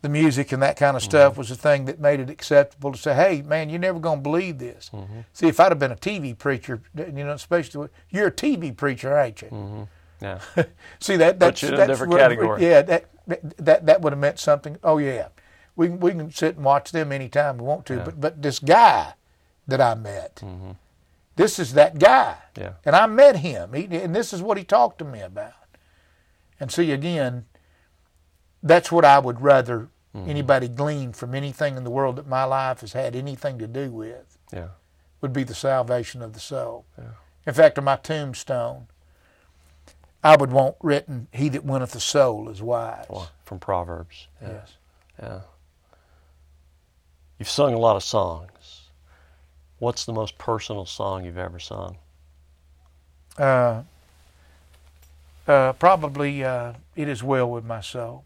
[0.00, 1.40] the music and that kind of stuff mm-hmm.
[1.40, 4.22] was the thing that made it acceptable to say, "Hey, man, you're never going to
[4.22, 5.20] believe this." Mm-hmm.
[5.32, 9.18] See, if I'd have been a TV preacher, you know, especially you're a TV preacher,
[9.18, 9.48] ain't you?
[9.48, 9.82] Mm-hmm.
[10.20, 10.40] Yeah.
[11.00, 12.62] See that that's Put you in that's a different category.
[12.62, 13.10] Yeah, that
[13.58, 14.76] that that would have meant something.
[14.82, 15.28] Oh yeah,
[15.78, 17.94] we we can sit and watch them anytime we want to.
[17.94, 18.04] Yeah.
[18.04, 19.14] But but this guy
[19.66, 20.72] that I met, mm-hmm.
[21.36, 22.36] this is that guy.
[22.56, 22.72] Yeah.
[22.84, 25.52] And I met him, he, and this is what he talked to me about.
[26.60, 27.46] And see again
[28.60, 30.28] that's what I would rather mm-hmm.
[30.28, 33.92] anybody glean from anything in the world that my life has had anything to do
[33.92, 34.36] with.
[34.52, 34.68] Yeah.
[35.20, 36.86] Would be the salvation of the soul.
[36.98, 37.04] Yeah.
[37.46, 38.88] In fact, on my tombstone,
[40.24, 44.26] I would want written, "He that winneth the soul is wise." Well, from Proverbs.
[44.42, 44.48] Yeah.
[44.48, 44.72] Yes.
[45.22, 45.40] Yeah.
[47.38, 48.88] You've sung a lot of songs.
[49.78, 51.98] What's the most personal song you've ever sung?
[53.38, 53.82] Uh,
[55.46, 58.24] uh, probably uh, "It Is Well with My Soul."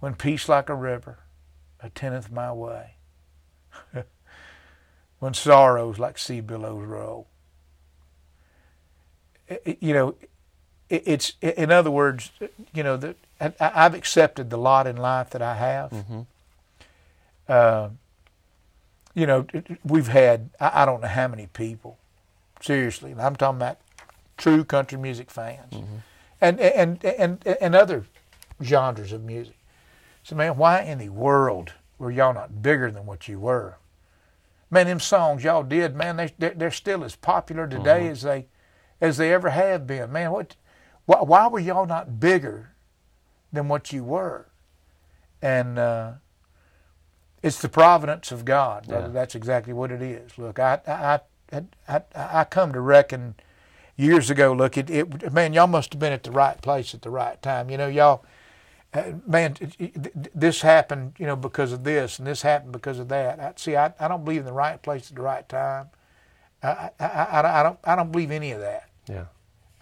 [0.00, 1.18] when peace like a river
[1.80, 2.94] attendeth my way,
[5.18, 7.26] when sorrows like sea billows roll.
[9.48, 10.14] It, you know,
[10.88, 12.30] it, it's in other words,
[12.72, 15.90] you know that I've accepted the lot in life that I have.
[15.90, 16.20] Mm-hmm.
[17.48, 17.88] Uh,
[19.14, 19.46] you know,
[19.84, 21.98] we've had I don't know how many people.
[22.60, 23.78] Seriously, I'm talking about
[24.36, 25.96] true country music fans, mm-hmm.
[26.40, 28.04] and, and and and other
[28.62, 29.56] genres of music
[30.26, 33.76] so, man, why in the world were y'all not bigger than what you were?
[34.72, 38.10] Man, them songs y'all did, man, they they're, they're still as popular today mm-hmm.
[38.10, 38.46] as they
[39.00, 40.10] as they ever have been.
[40.10, 40.56] Man, what
[41.04, 42.70] why, why were y'all not bigger
[43.52, 44.46] than what you were?
[45.42, 46.12] And uh,
[47.42, 48.86] it's the providence of God.
[48.88, 49.08] Yeah.
[49.08, 50.36] That's exactly what it is.
[50.38, 51.20] Look, I I
[51.52, 52.02] I I,
[52.40, 53.34] I come to reckon
[53.96, 54.52] years ago.
[54.52, 57.40] Look, it, it man, y'all must have been at the right place at the right
[57.40, 57.70] time.
[57.70, 58.24] You know, y'all
[58.96, 59.56] uh, man,
[60.34, 63.38] this happened, you know, because of this, and this happened because of that.
[63.38, 65.88] I, see, I, I don't believe in the right place at the right time.
[66.62, 68.88] I, I, I, I don't I don't believe any of that.
[69.08, 69.26] Yeah.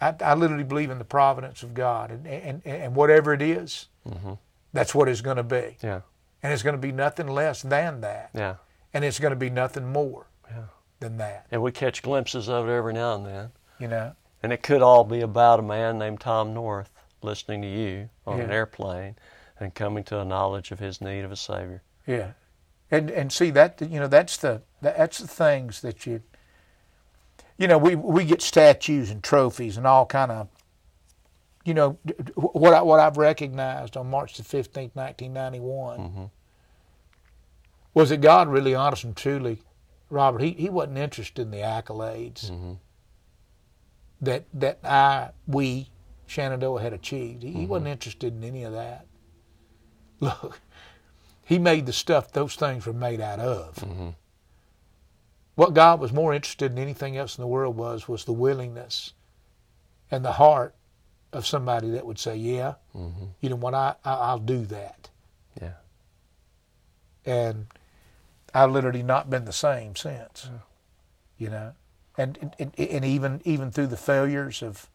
[0.01, 3.87] I, I literally believe in the providence of God, and and, and whatever it is,
[4.07, 4.33] mm-hmm.
[4.73, 5.77] that's what it's going to be.
[5.81, 6.01] Yeah.
[6.43, 8.29] And it's going to be nothing less than that.
[8.33, 8.55] Yeah.
[8.93, 10.27] And it's going to be nothing more.
[10.49, 10.65] Yeah.
[10.99, 11.47] Than that.
[11.51, 13.51] And we catch glimpses of it every now and then.
[13.79, 14.15] You know.
[14.41, 16.89] And it could all be about a man named Tom North
[17.21, 18.45] listening to you on yeah.
[18.45, 19.15] an airplane
[19.59, 21.81] and coming to a knowledge of his need of a savior.
[22.05, 22.31] Yeah,
[22.91, 26.21] and and see that you know that's the that's the things that you
[27.57, 30.47] you know we we get statues and trophies and all kind of
[31.65, 31.97] you know
[32.35, 36.25] what I, what I've recognized on March the fifteenth, nineteen ninety one, mm-hmm.
[37.93, 39.63] was that God really, honest and truly,
[40.11, 42.51] Robert, he he wasn't interested in the accolades.
[42.51, 42.73] Mm-hmm.
[44.21, 45.89] That that I we
[46.27, 47.41] Shenandoah had achieved.
[47.41, 47.59] He, mm-hmm.
[47.61, 49.07] he wasn't interested in any of that.
[50.19, 50.61] Look,
[51.43, 53.83] he made the stuff those things were made out of.
[55.55, 59.13] What God was more interested in anything else in the world was was the willingness
[60.11, 60.75] and the heart
[61.31, 63.25] of somebody that would say, "Yeah, mm-hmm.
[63.39, 63.73] you know what?
[63.73, 65.09] I, I will do that."
[65.61, 65.73] Yeah.
[67.25, 67.67] And
[68.53, 70.49] I've literally not been the same since.
[70.51, 70.59] Yeah.
[71.37, 71.73] You know,
[72.17, 74.89] and, and and even even through the failures of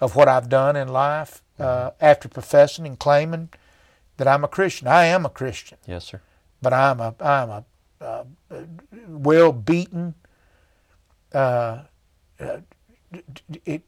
[0.00, 1.86] of what I've done in life uh, mm-hmm.
[1.86, 3.50] uh, after professing and claiming
[4.16, 4.88] that I'm a Christian.
[4.88, 5.78] I am a Christian.
[5.86, 6.20] Yes, sir.
[6.60, 7.64] But I'm a I'm a,
[8.02, 8.26] a
[9.08, 10.14] well beaten
[11.32, 11.82] uh,
[12.40, 12.58] uh,
[13.64, 13.82] it,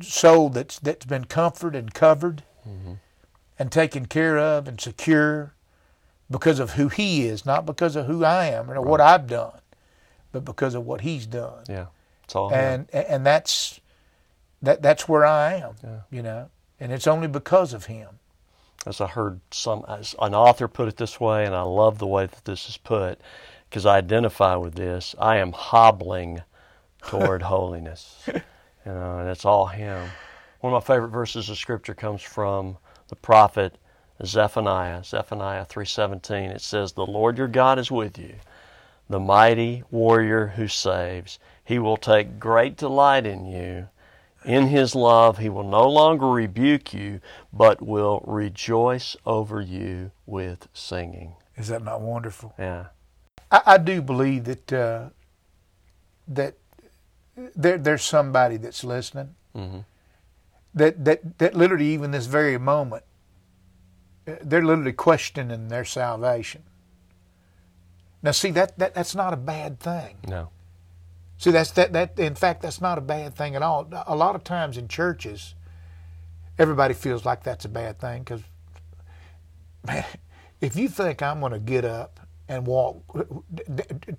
[0.00, 2.94] soul that's that's been comforted and covered mm-hmm.
[3.58, 5.54] and taken care of and secure
[6.30, 8.84] because of who He is, not because of who I am or right.
[8.84, 9.60] what I've done,
[10.32, 11.64] but because of what He's done.
[11.68, 11.86] Yeah,
[12.24, 12.52] it's all.
[12.52, 13.04] And him.
[13.08, 13.80] and that's
[14.62, 16.00] that that's where I am, yeah.
[16.10, 16.50] you know,
[16.80, 18.08] and it's only because of him.
[18.86, 22.06] As I heard some as an author put it this way, and I love the
[22.06, 23.18] way that this is put
[23.68, 25.14] because I identify with this.
[25.18, 26.42] I am hobbling
[27.02, 28.34] toward holiness, you
[28.84, 30.10] know, and uh, it's all him.
[30.60, 32.76] One of my favorite verses of scripture comes from
[33.08, 33.78] the prophet
[34.24, 36.50] Zephaniah, Zephaniah 3:17.
[36.50, 38.36] It says, "The Lord your God is with you,
[39.08, 41.38] the mighty warrior who saves.
[41.64, 43.88] He will take great delight in you."
[44.44, 47.20] In his love, he will no longer rebuke you,
[47.52, 51.34] but will rejoice over you with singing.
[51.56, 52.54] Is that not wonderful?
[52.58, 52.86] Yeah.
[53.50, 55.08] I, I do believe that uh,
[56.28, 56.54] that
[57.56, 59.78] there, there's somebody that's listening mm-hmm.
[60.74, 63.04] that, that, that literally, even this very moment,
[64.24, 66.62] they're literally questioning their salvation.
[68.22, 70.16] Now, see, that, that that's not a bad thing.
[70.26, 70.48] No.
[71.38, 73.88] See, that's that that in fact that's not a bad thing at all.
[74.06, 75.54] A lot of times in churches,
[76.58, 78.42] everybody feels like that's a bad thing because,
[79.86, 80.04] man,
[80.60, 83.02] if you think I'm going to get up and walk,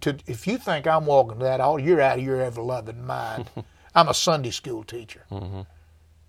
[0.02, 3.06] to if you think I'm walking to that, all you're out of your ever loving
[3.06, 3.50] mind.
[3.96, 5.26] I'm a Sunday school teacher.
[5.32, 5.62] Mm-hmm.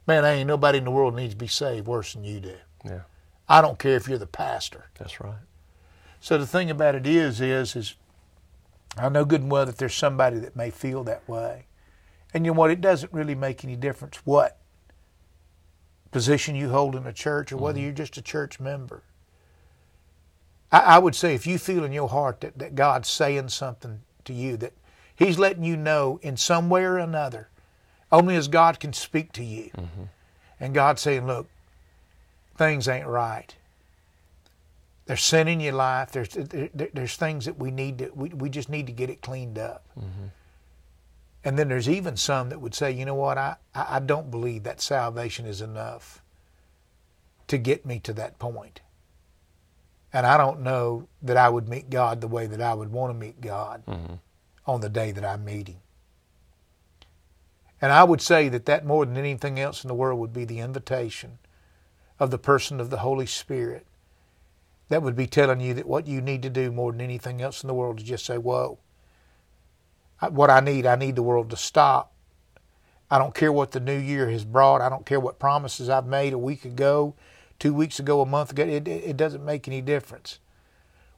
[0.06, 2.54] Man, ain't nobody in the world needs to be saved worse than you do.
[2.84, 3.00] Yeah.
[3.48, 4.86] I don't care if you're the pastor.
[4.98, 5.34] That's right.
[6.20, 7.94] So the thing about it is, is, is
[8.98, 11.66] I know good and well that there's somebody that may feel that way.
[12.32, 12.70] And you know what?
[12.70, 14.58] It doesn't really make any difference what
[16.10, 17.84] position you hold in a church or whether mm-hmm.
[17.84, 19.02] you're just a church member.
[20.72, 24.00] I, I, would say if you feel in your heart that, that God's saying something
[24.24, 24.72] to you, that
[25.14, 27.48] He's letting you know in some way or another,
[28.12, 29.70] only as God can speak to you.
[29.76, 30.02] Mm-hmm.
[30.60, 31.48] And God's saying, look,
[32.56, 33.54] things ain't right.
[35.06, 36.10] There's sin in your life.
[36.10, 39.22] There's there, there's things that we need to we, we just need to get it
[39.22, 39.86] cleaned up.
[39.98, 40.26] Mm-hmm.
[41.44, 44.64] And then there's even some that would say, you know what, I, I don't believe
[44.64, 46.20] that salvation is enough
[47.46, 48.80] to get me to that point.
[50.12, 53.12] And I don't know that I would meet God the way that I would want
[53.12, 54.14] to meet God mm-hmm.
[54.66, 55.76] on the day that I meet Him.
[57.80, 60.44] And I would say that that more than anything else in the world would be
[60.44, 61.38] the invitation
[62.18, 63.86] of the person of the Holy Spirit
[64.88, 67.62] that would be telling you that what you need to do more than anything else
[67.62, 68.78] in the world is just say, Whoa,
[70.30, 72.12] what I need, I need the world to stop.
[73.10, 74.80] I don't care what the new year has brought.
[74.80, 77.14] I don't care what promises I've made a week ago,
[77.58, 78.64] two weeks ago, a month ago.
[78.64, 80.40] It, it, doesn't make any difference.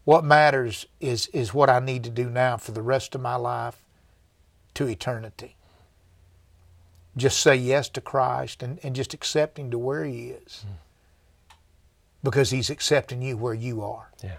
[0.05, 3.37] What matters is is what I need to do now for the rest of my
[3.37, 3.83] life
[4.75, 5.57] to eternity.
[7.17, 10.65] Just say yes to Christ and, and just accept him to where he is.
[10.67, 10.73] Mm.
[12.23, 14.11] Because he's accepting you where you are.
[14.23, 14.39] Yeah.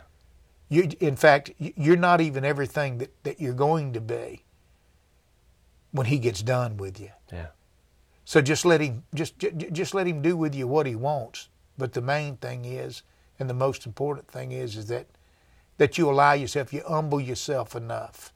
[0.68, 4.44] You, in fact, you're not even everything that, that you're going to be
[5.92, 7.10] when he gets done with you.
[7.32, 7.48] Yeah.
[8.26, 11.50] So just let him just just let him do with you what he wants.
[11.80, 13.02] But the main thing is,
[13.40, 15.08] and the most important thing is, is that
[15.80, 18.32] that you allow yourself, you humble yourself enough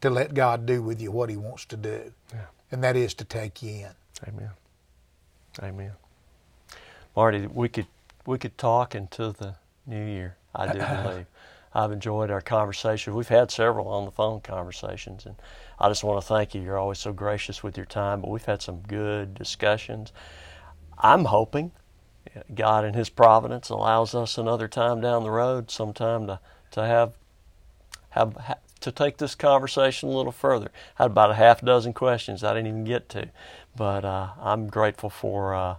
[0.00, 2.46] to let God do with you what He wants to do, yeah.
[2.70, 3.90] and that is to take you in.
[4.26, 4.50] Amen.
[5.62, 5.92] Amen.
[7.16, 7.86] Marty, we could
[8.26, 9.56] we could talk into the
[9.86, 10.36] new year.
[10.54, 11.26] I do believe.
[11.72, 13.14] I've enjoyed our conversation.
[13.14, 15.36] We've had several on the phone conversations, and
[15.78, 16.60] I just want to thank you.
[16.60, 20.12] You're always so gracious with your time, but we've had some good discussions.
[20.98, 21.70] I'm hoping
[22.54, 26.40] God in His providence allows us another time down the road, sometime to
[26.72, 27.14] to have
[28.10, 30.70] have, have to take this conversation a little further.
[30.98, 33.30] I had about a half dozen questions I didn't even get to,
[33.76, 35.76] but uh, I'm grateful for uh,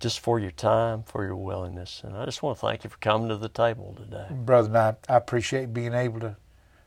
[0.00, 2.98] just for your time, for your willingness, and I just want to thank you for
[2.98, 4.68] coming to the table today, brother.
[4.68, 6.36] and I, I appreciate being able to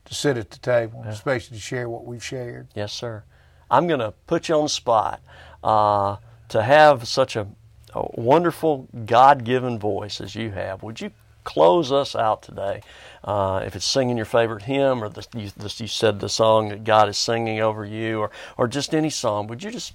[0.06, 1.12] to sit at the table, yeah.
[1.12, 2.68] especially to share what we've shared.
[2.74, 3.24] Yes, sir.
[3.70, 5.22] I'm going to put you on the spot
[5.64, 6.16] uh,
[6.48, 7.48] to have such a
[7.94, 11.12] a wonderful God given voice as you have, would you
[11.44, 12.82] close us out today?
[13.24, 16.70] Uh, if it's singing your favorite hymn or the, you, the, you, said the song
[16.70, 19.94] that God is singing over you or, or just any song, would you just,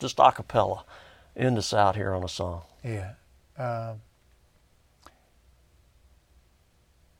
[0.00, 0.84] just a cappella
[1.36, 2.62] end us out here on a song?
[2.84, 3.14] Yeah.
[3.56, 4.00] Um,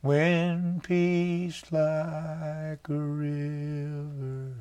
[0.01, 4.55] when peace like a river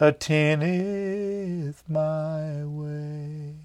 [0.00, 3.56] attendeth my way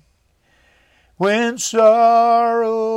[1.18, 2.96] when sorrows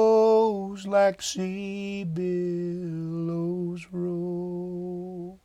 [0.87, 5.39] like sea billows roll.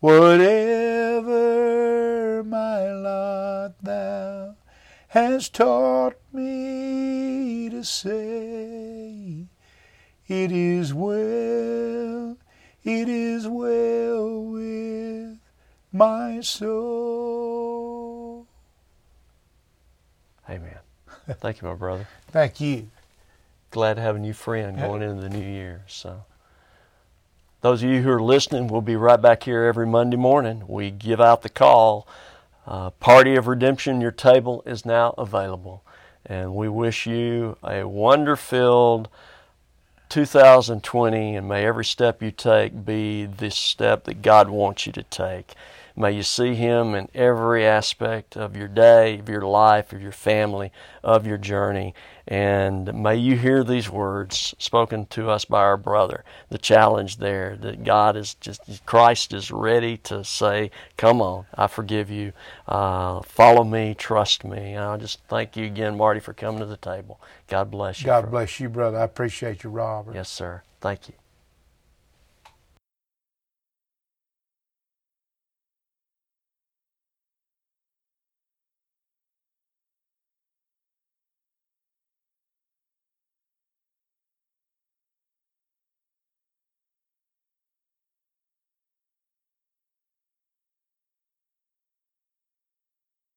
[0.00, 1.34] Whatever
[2.44, 3.67] my lot
[5.08, 9.46] hast taught me to say,
[10.26, 12.36] it is well,
[12.84, 15.38] it is well with
[15.92, 17.88] my soul.
[20.48, 20.78] Amen.
[21.26, 22.06] Thank you, my brother.
[22.30, 22.90] Thank you.
[23.70, 25.84] Glad to have a new friend going into the new year.
[25.86, 26.24] So,
[27.60, 30.64] those of you who are listening, we'll be right back here every Monday morning.
[30.66, 32.08] We give out the call.
[32.68, 35.82] Uh, Party of Redemption, your table is now available.
[36.26, 39.08] And we wish you a wonder filled
[40.10, 45.02] 2020, and may every step you take be the step that God wants you to
[45.04, 45.54] take.
[45.98, 50.12] May you see Him in every aspect of your day, of your life, of your
[50.12, 50.70] family,
[51.02, 51.92] of your journey.
[52.24, 56.22] And may you hear these words spoken to us by our brother.
[56.50, 61.66] The challenge there that God is just, Christ is ready to say, Come on, I
[61.66, 62.32] forgive you.
[62.68, 64.74] Uh, follow me, trust me.
[64.74, 67.20] And I just thank you again, Marty, for coming to the table.
[67.48, 68.06] God bless you.
[68.06, 68.98] God bless you, brother.
[68.98, 70.14] I appreciate you, Robert.
[70.14, 70.62] Yes, sir.
[70.80, 71.14] Thank you.